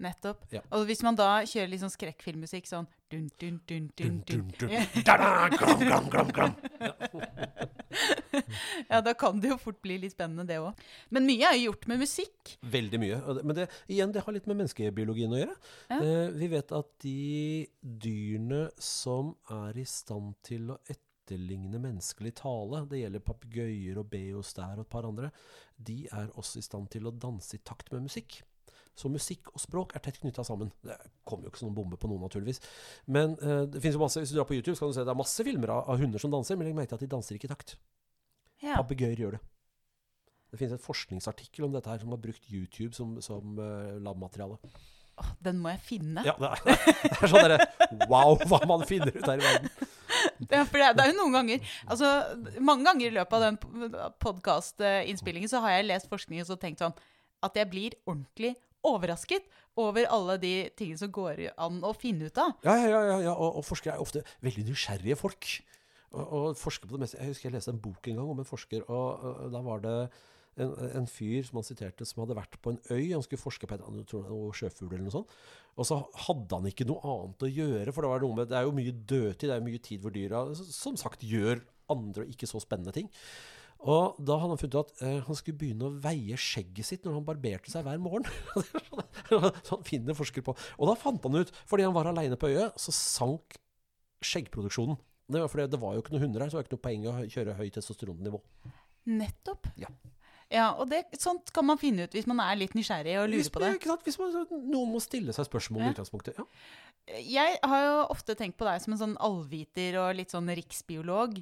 [0.00, 0.46] Nettopp.
[0.48, 0.62] Ja.
[0.72, 4.48] Og hvis man da kjører litt sånn skrekkfilmmusikk sånn dun, dun, dun, dun, Dun, dun,
[4.56, 4.70] dun.
[4.70, 6.54] dun.
[6.80, 6.94] Ja.
[7.90, 8.42] Ja.
[8.88, 10.78] Ja, da kan det jo fort bli litt spennende, det òg.
[11.14, 12.54] Men mye er jo gjort med musikk.
[12.72, 13.20] Veldig mye.
[13.42, 15.56] Men det, igjen, det har litt med menneskebiologien å gjøre.
[15.90, 16.00] Ja.
[16.00, 17.14] Eh, vi vet at de
[17.80, 24.78] dyrene som er i stand til å etterligne menneskelig tale, det gjelder papegøyer og beostær
[24.78, 25.32] og et par andre,
[25.78, 28.40] de er også i stand til å danse i takt med musikk.
[28.98, 30.72] Så musikk og språk er tett knytta sammen.
[30.84, 30.96] Det
[31.28, 32.60] kommer jo ikke som noen bombe på noen, naturligvis.
[33.08, 35.06] Men eh, det finnes jo masse, hvis du drar på YouTube, så kan du se
[35.06, 37.14] det er masse filmer av, av hunder som danser, men legg merke til at de
[37.14, 37.76] danser ikke i takt.
[38.60, 38.76] Ja.
[38.76, 39.42] Papegøyer gjør det.
[40.50, 44.58] Det finnes en forskningsartikkel om dette her som har brukt YouTube som, som uh, labmateriale.
[45.20, 46.24] Åh, den må jeg finne.
[46.26, 46.64] Ja, det er,
[47.04, 49.72] det er sånn derre Wow, hva man finner ut her i verden.
[50.50, 52.08] Ja, for det, det er jo noen ganger Altså,
[52.60, 56.82] Mange ganger i løpet av den podkastinnspillingen så har jeg lest forskning og så tenkt
[56.82, 56.96] sånn
[57.46, 58.50] at jeg blir ordentlig
[58.86, 59.46] overrasket
[59.80, 62.56] over alle de tingene som går an å finne ut av.
[62.66, 63.34] Ja, ja, ja, ja.
[63.34, 65.52] Og, og forskere er ofte veldig nysgjerrige folk.
[66.10, 67.20] Og, og på det meste.
[67.20, 69.84] Jeg husker jeg leste en bok en gang om en forsker, og, og da var
[69.84, 69.96] det
[70.60, 73.12] en, en fyr som han siterte, som hadde vært på en øy.
[73.12, 75.36] Han skulle forske på en sjøfugl eller noe sånt.
[75.78, 78.58] Og så hadde han ikke noe annet å gjøre, for det, var noe med, det
[78.58, 82.26] er jo mye dødtid, det er jo mye tid hvor dyra som sagt gjør andre
[82.26, 83.08] og ikke så spennende ting.
[83.80, 87.06] Og da hadde han funnet ut at eh, han skulle begynne å veie skjegget sitt
[87.06, 88.26] når han barberte seg hver morgen.
[89.30, 90.52] så han finner forsker på.
[90.76, 93.56] Og da fant han ut, fordi han var aleine på øya, så sank
[94.20, 94.98] skjeggproduksjonen.
[95.30, 96.86] Det var fordi det var jo ikke noen hunder her, så det var ikke noe
[96.86, 98.40] poeng å kjøre høyt testosteronnivå.
[99.16, 99.70] Nettopp.
[99.80, 99.88] Ja.
[100.50, 103.50] Ja, og det, sånt kan man finne ut hvis man er litt nysgjerrig og lurer
[103.54, 103.68] på det.
[103.78, 104.02] ikke sant?
[104.02, 104.34] Hvis man,
[104.66, 105.90] noen må stille seg spørsmål Ja.
[105.92, 106.40] i utgangspunktet.
[106.42, 106.46] Ja.
[107.22, 111.38] Jeg har jo ofte tenkt på deg som en sånn allviter og litt sånn riksbiolog.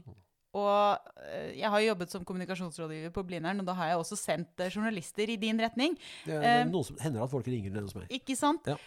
[0.57, 4.17] Og eh, jeg har jo jobbet som kommunikasjonsrådgiver på Blindern, og da har jeg også
[4.17, 5.99] sendt eh, journalister i din retning.
[6.25, 8.09] Det, det Eh, er noen som, hender at folk ringer ned hos meg.
[8.17, 8.65] Ikke sant?
[8.71, 8.79] Ja.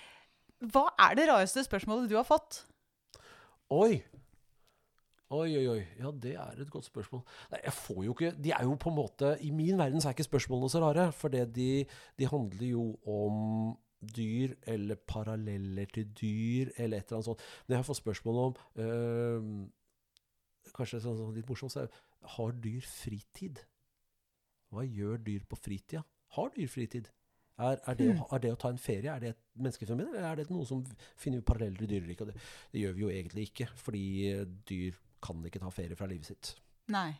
[0.71, 2.63] Hva er det rareste spørsmålet du har fått?
[3.71, 4.01] Oi!
[5.31, 5.81] Oi, oi, oi.
[6.01, 7.21] Ja, det er et godt spørsmål.
[7.53, 10.09] Nei, jeg får jo ikke De er jo på en måte I min verden så
[10.09, 11.85] er ikke spørsmålene så rare, for det de,
[12.19, 17.45] de handler jo om dyr eller paralleller til dyr eller et eller annet sånt.
[17.67, 19.47] Når jeg har fått spørsmål om øh,
[20.75, 22.01] Kanskje sånn, sånn litt morsomt, så er
[22.35, 23.63] Har dyr fritid?
[24.71, 26.03] Hva gjør dyr på fritida?
[26.37, 27.09] Har dyr fritid?
[27.61, 30.29] Er, er, det å, er det å ta en ferie er det et menneskefenomen, eller
[30.31, 30.81] er det noe som
[31.19, 32.31] finner vi paralleller i dyreriket?
[32.31, 34.05] Det, det gjør vi jo egentlig ikke, fordi
[34.69, 36.55] dyr kan ikke ta ferie fra livet sitt.
[36.91, 37.11] Nei.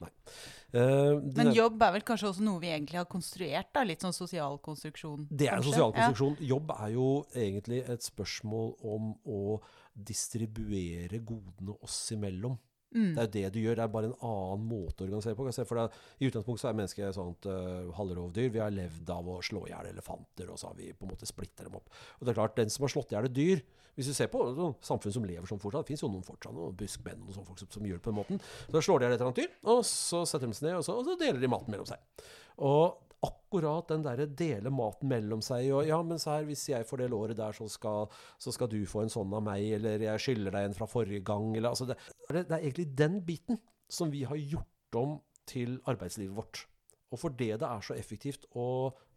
[0.72, 3.70] Eh, det, Men jobb er vel kanskje også noe vi egentlig har konstruert?
[3.76, 5.28] da, Litt sånn sosial konstruksjon?
[5.30, 6.40] det er en sosial konstruksjon.
[6.50, 9.62] Jobb er jo egentlig et spørsmål om å
[9.94, 12.58] distribuere godene oss imellom.
[12.92, 13.12] Mm.
[13.16, 15.48] Det er jo det du gjør, det er bare en annen måte å organisere på.
[15.70, 18.50] For det, I utgangspunktet så er mennesket et sånt uh, halvrovdyr.
[18.52, 21.14] Vi har levd av å slå i hjel elefanter, og så har vi på en
[21.14, 21.94] måte splitter dem opp.
[22.20, 23.64] Og det er klart, den som har slått i hjel et dyr
[23.96, 26.56] Hvis du ser på sånn, samfunn som lever sånn fortsatt, det fins jo noen fortsatt,
[26.56, 28.44] noen buskmenn og sånne folk som, som gjør det på den måten.
[28.72, 30.78] Så slår de i hjel et eller annet dyr, og så setter de seg ned,
[30.80, 32.24] og så, og så deler de maten mellom seg.
[32.64, 37.04] Og akkurat den derre dele maten mellom seg og Ja, men her, hvis jeg får
[37.04, 38.10] det låret der, så skal,
[38.42, 41.24] så skal du få en sånn av meg, eller jeg skylder deg en fra forrige
[41.28, 42.00] gang, eller altså det,
[42.32, 43.62] det er egentlig den biten
[43.92, 45.20] som vi har gjort om
[45.50, 46.66] til arbeidslivet vårt.
[47.12, 48.68] Og fordi det er så effektivt å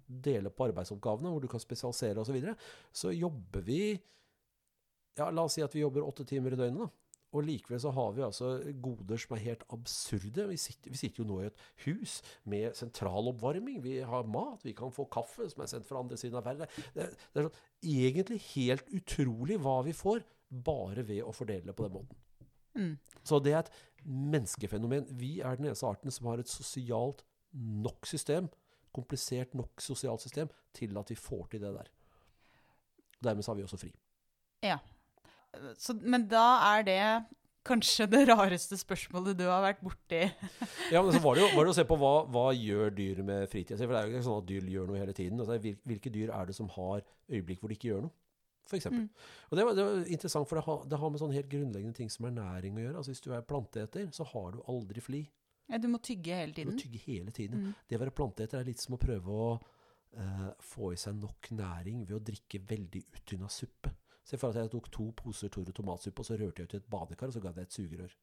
[0.05, 2.57] dele på arbeidsoppgavene, hvor du kan spesialisere osv., så, videre,
[2.93, 3.81] så jobber vi
[5.15, 7.04] ja, La oss si at vi jobber åtte timer i døgnet, da.
[7.35, 8.51] Og likevel så har vi altså
[8.83, 10.47] goder som er helt absurde.
[10.53, 12.21] Vi sitter, vi sitter jo nå i et hus
[12.51, 13.81] med sentral oppvarming.
[13.83, 16.71] Vi har mat, vi kan få kaffe som er sendt fra andre siden av verden.
[16.95, 17.65] Det, det er sånn,
[17.95, 20.23] egentlig helt utrolig hva vi får,
[20.55, 22.21] bare ved å fordele på den måten.
[22.75, 22.95] Mm.
[23.27, 23.75] Så det er et
[24.05, 25.09] menneskefenomen.
[25.19, 27.25] Vi er den eneste arten som har et sosialt
[27.55, 28.51] nok system,
[28.95, 31.91] komplisert nok sosialt system, til at vi får til det der.
[33.25, 33.91] Dermed så har vi også fri.
[34.63, 34.79] Ja.
[35.81, 36.45] Så, men da
[36.75, 37.01] er det
[37.65, 40.21] kanskje det rareste spørsmålet du har vært borti.
[40.93, 43.23] Ja, men så var det jo, var det å se på hva, hva gjør dyr
[43.25, 43.87] med fritida si.
[43.87, 45.41] For det er jo ikke sånn at dyr gjør noe hele tiden.
[45.41, 45.57] Altså,
[45.89, 47.01] hvilke dyr er det som har
[47.33, 48.15] øyeblikk hvor de ikke gjør noe?
[48.69, 49.07] For eksempel.
[49.07, 49.49] Mm.
[49.51, 51.99] Og det var, det var interessant, for det har, det har med sånne helt grunnleggende
[51.99, 53.01] ting som er næring å gjøre.
[53.01, 55.23] Altså Hvis du er planteeter, så har du aldri fli.
[55.69, 56.81] Ja, du må tygge hele Du må tiden.
[56.85, 57.65] tygge hele tiden.
[57.65, 57.75] Mm.
[57.89, 61.49] Det å være planteeter er litt som å prøve å eh, få i seg nok
[61.57, 63.93] næring ved å drikke veldig uttynna suppe.
[64.25, 66.75] Se for deg at jeg tok to poser Toro tomatsuppe, og så rørte jeg ut
[66.75, 68.15] i et badekar, og så ga jeg det et sugerør.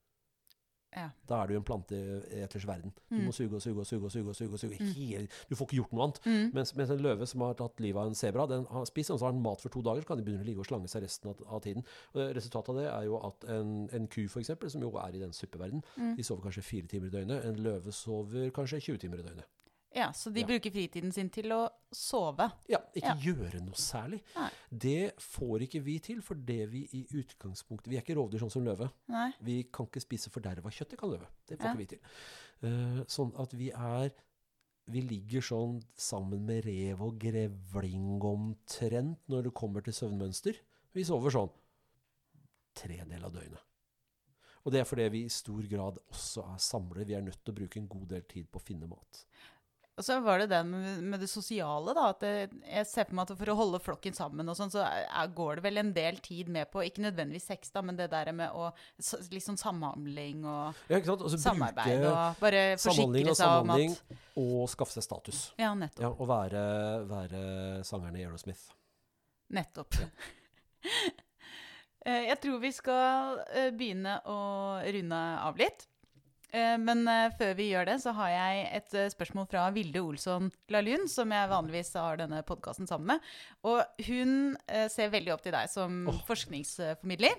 [0.94, 1.06] Ja.
[1.24, 2.92] Da er du i en planteeters verden.
[3.10, 3.26] Du Mm.
[3.26, 4.28] må suge og suge og suge og suge.
[4.28, 4.76] og suge, og suge.
[5.22, 5.28] Mm.
[5.50, 6.20] Du får ikke gjort noe annet.
[6.26, 6.54] Mm.
[6.54, 9.20] Mens, mens en løve som har tatt livet av en sebra, den har spist, og
[9.20, 10.90] så har den mat for to dager, så kan de begynne å ligge og slange
[10.90, 11.86] seg resten av, av tiden.
[12.14, 15.20] Og Resultatet av det er jo at en, en ku, eksempel, som jo er i
[15.20, 16.16] den suppeverden, Mm.
[16.18, 17.46] de sover kanskje fire timer i døgnet.
[17.46, 19.46] En løve sover kanskje 20 timer i døgnet.
[19.94, 20.48] Ja, Så de Ja.
[20.48, 22.50] bruker fritiden sin til å sove.
[22.70, 23.16] Ja, ikke Ja.
[23.16, 24.22] gjøre noe særlig.
[24.36, 24.50] Nei.
[24.72, 28.52] Det får ikke vi til, for det vi i utgangspunktet Vi er ikke rovdyr sånn
[28.52, 28.90] som løve.
[29.10, 29.34] Nei.
[29.42, 31.28] Vi kan ikke spise forderva kjøtt, det kan løve.
[31.46, 31.74] Det får Ja.
[31.74, 32.00] ikke vi til.
[32.64, 34.12] Uh, sånn at vi er
[34.90, 40.58] Vi ligger sånn sammen med rev og grevling omtrent når det kommer til søvnmønster.
[40.94, 41.52] Vi sover sånn
[42.76, 43.62] tredel av døgnet.
[44.66, 47.06] Og det er fordi vi i stor grad også er samlere.
[47.08, 49.24] Vi er nødt til å bruke en god del tid på å finne mat.
[50.00, 52.08] Og så var det det med, det sosiale, da.
[52.14, 54.86] At det, jeg ser for meg at for å holde flokken sammen og sånn, så
[54.86, 58.08] er, går det vel en del tid med på Ikke nødvendigvis sex, da, men det
[58.14, 61.02] der med å sånn samhandling og Ja?
[61.02, 65.44] Altså, samarbeid og bare forsikre seg om at og skaffe seg status.
[65.60, 66.06] Ja, nettopp.
[66.08, 66.64] Ja, og være,
[67.12, 67.42] være
[67.88, 68.72] sangerne i Aerosmith.
[69.52, 70.00] Nettopp.
[70.00, 70.08] Ja.
[72.02, 74.38] Jeg tror vi skal eh, begynne å
[74.82, 75.86] runde av litt.
[76.52, 80.02] Eh, Men eh, før vi gjør det, så har jeg et eh, spørsmål fra Vilde
[80.04, 83.30] Olsson Lahlun, som jeg vanligvis har denne podkasten sammen med.
[83.68, 84.58] Og hun
[84.92, 87.38] ser veldig opp til deg som forskningsformidler.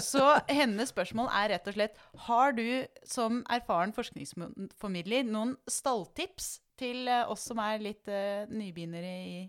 [0.00, 2.64] Så hennes spørsmål er rett og slett Har du
[3.08, 9.42] som erfaren forskningsformidler noen stalltips til oss som er litt uh, nybegynnere i,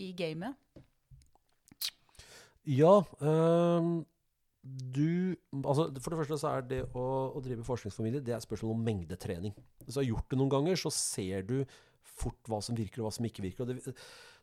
[0.00, 0.56] i gamet?
[2.64, 4.04] Ja, øhm,
[4.62, 5.34] du
[5.64, 8.84] Altså, for det første så er det å, å drive forskningsfamilie Det er spørsmål om
[8.86, 9.54] mengdetrening.
[9.82, 11.56] Hvis du har gjort det noen ganger, så ser du
[12.12, 13.66] fort hva som virker, og hva som ikke virker.
[13.66, 13.94] Det,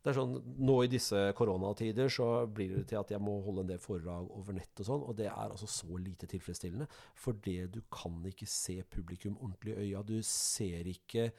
[0.03, 3.65] det er sånn, Nå i disse koronatider så blir det til at jeg må holde
[3.65, 6.87] en del foredrag over nett og sånn, og det er altså så lite tilfredsstillende.
[7.19, 10.03] For det du kan ikke se publikum ordentlig i øya.
[10.07, 11.29] Du ser ikke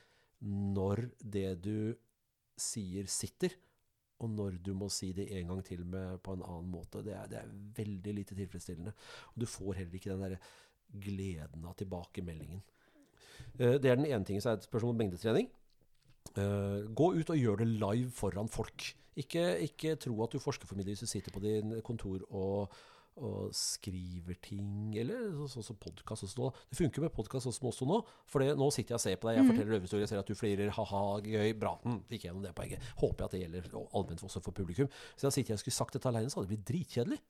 [0.40, 1.74] når det du
[2.60, 3.56] sier, sitter
[4.20, 7.00] og når du må si det en gang til med, på en annen måte.
[7.04, 8.92] Det er, det er veldig lite tilfredsstillende.
[9.32, 10.36] Og du får heller ikke den der
[11.00, 12.62] gleden av tilbakemeldingen.
[13.58, 15.48] Eh, Det er den ene tingen, så er et spørsmål om mengdetrening.
[16.36, 18.94] Eh, gå ut og gjør det live foran folk.
[19.16, 22.76] Ikke, ikke tro at du forskerformidler hvis du sitter på din kontor og,
[23.20, 26.50] og skriver ting, eller sånn som podkast også nå.
[26.70, 28.00] Det funker med podkast også nå.
[28.30, 30.30] For det, nå sitter jeg og ser på deg, jeg forteller røverhistorier, jeg ser at
[30.30, 31.74] du flirer, ha-ha, gøy, bra.
[31.84, 32.86] Hm, gikk gjennom det poenget.
[33.02, 34.88] Håper jeg at det gjelder allment også for publikum.
[35.14, 37.20] Så da sitter jeg og skulle sagt dette alene, så hadde det blitt dritkjedelig.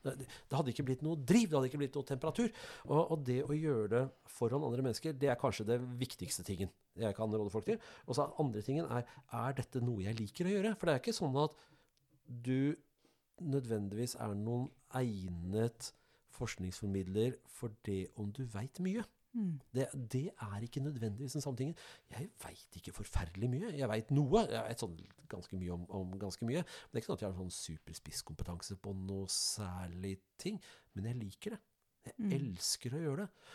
[0.00, 2.52] Det, det hadde ikke blitt noe driv, det hadde ikke blitt noe temperatur.
[2.88, 6.72] Og, og det å gjøre det foran andre mennesker, det er kanskje det viktigste tingen
[7.00, 7.80] jeg kan råde folk til.
[8.08, 10.76] Og så andre tingen er, er dette noe jeg liker å gjøre?
[10.76, 11.58] For det er ikke sånn at
[12.30, 12.76] du
[13.40, 15.92] nødvendigvis er noen egnet
[16.36, 19.04] forskningsformidler for det om du veit mye.
[19.74, 21.76] Det, det er ikke nødvendigvis den samme tingen.
[22.10, 23.72] Jeg veit ikke forferdelig mye.
[23.78, 24.42] Jeg veit noe.
[24.50, 24.96] Jeg vet sånn
[25.30, 26.64] ganske mye om, om ganske mye.
[26.64, 30.58] Men det er ikke sånn at jeg har sånn superspisskompetanse på noe særlig ting.
[30.94, 31.60] Men jeg liker det.
[32.08, 33.46] Jeg elsker å gjøre det.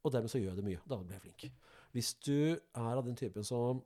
[0.00, 0.82] Og dermed så gjør jeg det mye.
[0.88, 1.62] Da blir jeg flink.
[1.94, 3.84] Hvis du er av den typen som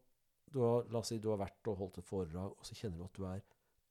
[0.55, 3.00] du har, La oss si du har vært og holdt et foredrag, og så kjenner
[3.00, 3.42] du at du er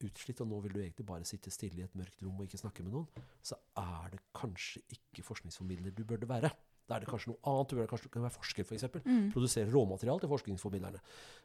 [0.04, 2.62] utslitt, og nå vil du egentlig bare sitte stille i et mørkt rom og ikke
[2.62, 6.52] snakke med noen, så er det kanskje ikke forskningsformidler du burde være.
[6.84, 7.70] Da er det kanskje noe annet.
[7.70, 8.88] Du burde kanskje kan være forsker, f.eks.
[9.06, 9.28] Mm.
[9.32, 11.00] Produsere råmateriale til forskningsformidlerne.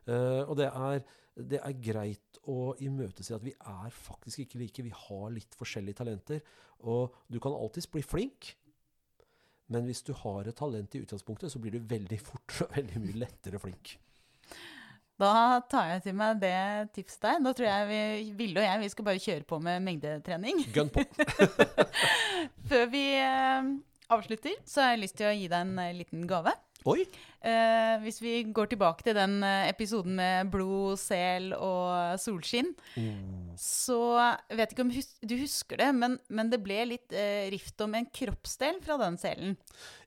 [0.08, 1.04] Uh, og det er,
[1.52, 4.86] det er greit å imøtese at vi er faktisk ikke like.
[4.88, 6.42] Vi har litt forskjellige talenter.
[6.90, 8.56] Og du kan alltids bli flink.
[9.70, 13.04] Men hvis du har et talent i utgangspunktet, så blir du veldig fort og veldig
[13.04, 13.94] mye lettere flink.
[15.18, 16.54] Da tar jeg til meg det
[16.94, 17.40] tipset der.
[17.42, 18.02] Da tror jeg vi,
[18.38, 20.62] Vilde og jeg vi skal bare kjøre på med mengdetrening.
[20.74, 21.02] Gun på.
[22.70, 23.72] Før vi eh,
[24.14, 26.54] avslutter, så har jeg lyst til å gi deg en eh, liten gave.
[26.86, 27.02] Oi!
[27.42, 32.70] Eh, hvis vi går tilbake til den eh, episoden med blod, sel og solskinn,
[33.58, 33.98] så
[34.54, 37.98] vet ikke om hus du husker det, men, men det ble litt eh, rift om
[37.98, 39.58] en kroppsdel fra den selen.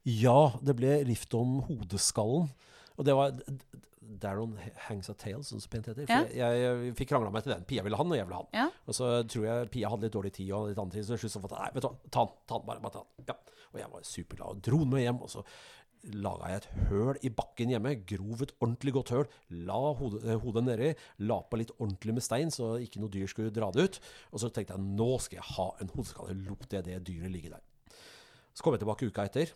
[0.07, 2.47] Ja, det ble rift om hodeskallen.
[2.95, 3.35] Og det var
[4.19, 4.57] Daron
[4.87, 6.05] hangs a tail, som så pent heter.
[6.05, 6.49] For Ja.
[6.51, 7.63] jeg, jeg fikk krangla meg til den.
[7.69, 8.47] Pia ville han, og jeg ville han.
[8.53, 8.69] Ja.
[8.87, 11.23] Og så tror jeg Pia hadde litt dårlig tid og litt andre ting, så til
[11.25, 13.03] slutt så fant jeg Nei, vet du hva, ta han, Ta han, bare, bare ta
[13.05, 13.27] han.
[13.29, 13.37] Ja.
[13.71, 15.21] Og jeg var superglad og dro med hjem.
[15.23, 15.43] Og så
[16.17, 17.91] laga jeg et høl i bakken hjemme.
[18.09, 19.27] Grov et ordentlig godt høl.
[19.69, 20.89] La hodet, eh, hodet nedi.
[21.29, 23.99] La på litt ordentlig med stein, så ikke noe dyr skulle dra det ut.
[24.33, 26.35] Og så tenkte jeg nå skal jeg ha en hodeskalle.
[26.49, 27.61] Lot jeg det dyret ligge der.
[28.53, 29.53] Så kom jeg tilbake uka etter.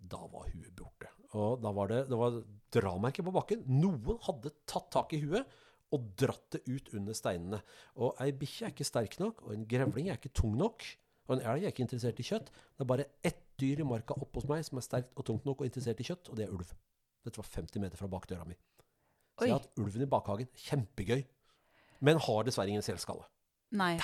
[0.00, 1.10] Da var huet borte.
[1.34, 2.36] Og da var det, det var
[2.74, 3.64] dramerker på bakken.
[3.80, 5.60] Noen hadde tatt tak i huet
[5.94, 7.60] og dratt det ut under steinene.
[8.02, 10.86] Og ei bikkje er ikke sterk nok, og en grevling er ikke tung nok.
[11.28, 12.50] Og en elg er ikke interessert i kjøtt.
[12.50, 15.46] Det er bare ett dyr i marka oppe hos meg som er sterkt og tungt
[15.48, 16.72] nok og interessert i kjøtt, og det er ulv.
[17.24, 18.56] Dette var 50 meter fra bakdøra mi.
[19.34, 19.48] Så Oi.
[19.48, 20.50] jeg har hatt ulven i bakhagen.
[20.66, 21.22] Kjempegøy.
[22.04, 23.24] Men har dessverre ingen selskalle.
[23.74, 23.96] Nei.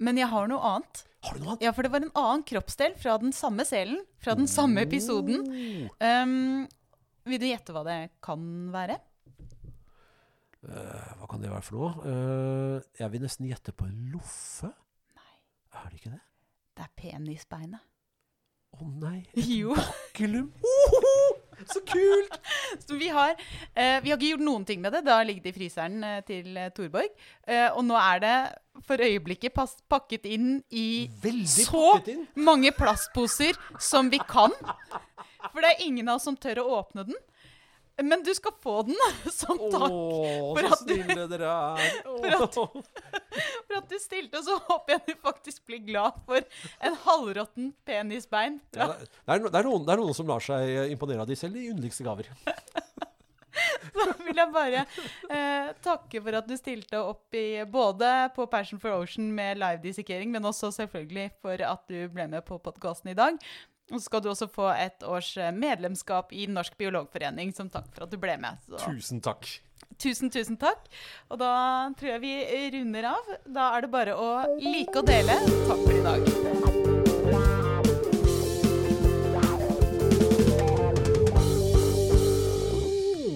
[0.00, 1.02] Men jeg har noe annet.
[1.26, 1.64] Har du noe annet?
[1.66, 5.42] Ja, for det var en annen kroppsdel fra den samme selen, fra den samme episoden.
[6.00, 6.68] Um,
[7.28, 8.42] vil du gjette hva det kan
[8.74, 8.98] være?
[10.60, 11.92] Uh, hva kan det være for noe?
[12.04, 14.68] Uh, jeg vil nesten gjette på en loffe.
[15.16, 15.36] Nei,
[15.72, 16.20] Er det ikke det?
[16.76, 17.86] det er penisbeinet.
[18.76, 19.72] Å nei, Jo.
[19.74, 20.50] bakkelum.
[21.70, 22.36] Så kult!
[22.80, 25.02] Så vi har, uh, vi har ikke gjort noen ting med det.
[25.08, 25.98] Det har ligget i fryseren
[26.28, 27.10] til Torborg.
[27.74, 28.36] Og nå er det
[28.86, 29.52] for øyeblikket
[29.90, 32.22] pakket inn i Veldig så inn.
[32.40, 34.54] mange plastposer som vi kan.
[35.48, 37.18] For det er ingen av oss som tør å åpne den.
[38.00, 38.96] Men du skal få den
[39.34, 41.98] som takk Åh, for at du- dere er.
[42.54, 42.70] for
[43.66, 44.40] for at du stilte.
[44.40, 46.40] Og så håper jeg du faktisk blir glad for
[46.80, 48.56] en halvråtten penisbein.
[48.72, 51.28] Ja, det, er, det, er noen, det er noen som lar seg eh, imponere av
[51.28, 52.30] de selv, de underligste gaver.
[53.90, 54.84] Så vil jeg bare
[55.34, 59.80] eh, takke for at du stilte opp i både på Passion for Ocean med live
[59.82, 63.36] dissekering, men også selvfølgelig for at du ble med på podkasten i dag.
[63.90, 67.90] Og så skal du også få et års eh, medlemskap i Norsk biologforening som takk
[67.94, 68.60] for at du ble med.
[68.68, 69.48] Så Tusen takk.
[70.00, 70.86] tusen, tusen takk.
[71.28, 71.50] Og da
[71.98, 72.34] tror jeg vi
[72.78, 73.34] runder av.
[73.46, 74.30] Da er det bare å
[74.62, 75.36] like og dele.
[75.66, 77.40] Takk for i dag.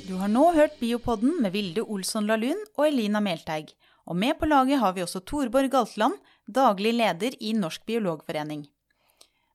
[0.09, 3.72] Du har nå hørt Biopodden med Vilde Olsson Lahlund og Elina Melteig.
[4.05, 8.66] Og med på laget har vi også Torborg Galtland, daglig leder i Norsk biologforening.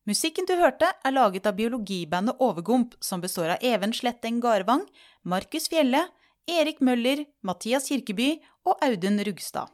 [0.09, 4.87] Musikken du hørte, er laget av biologibandet Overgump, som består av Even Sletteng Garvang,
[5.21, 6.07] Markus Fjelle,
[6.49, 8.31] Erik Møller, Mathias Kirkeby
[8.65, 9.69] og Audun Rugstad.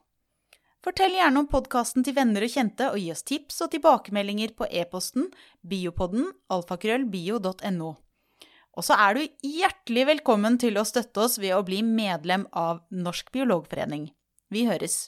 [0.83, 4.67] Fortell gjerne om podkasten til venner og kjente, og gi oss tips og tilbakemeldinger på
[4.67, 5.29] e-posten
[5.63, 7.95] biopodden alfakrøllbio.no.
[8.75, 12.83] Og så er du hjertelig velkommen til å støtte oss ved å bli medlem av
[12.91, 14.09] Norsk biologforening.
[14.51, 15.05] Vi høres.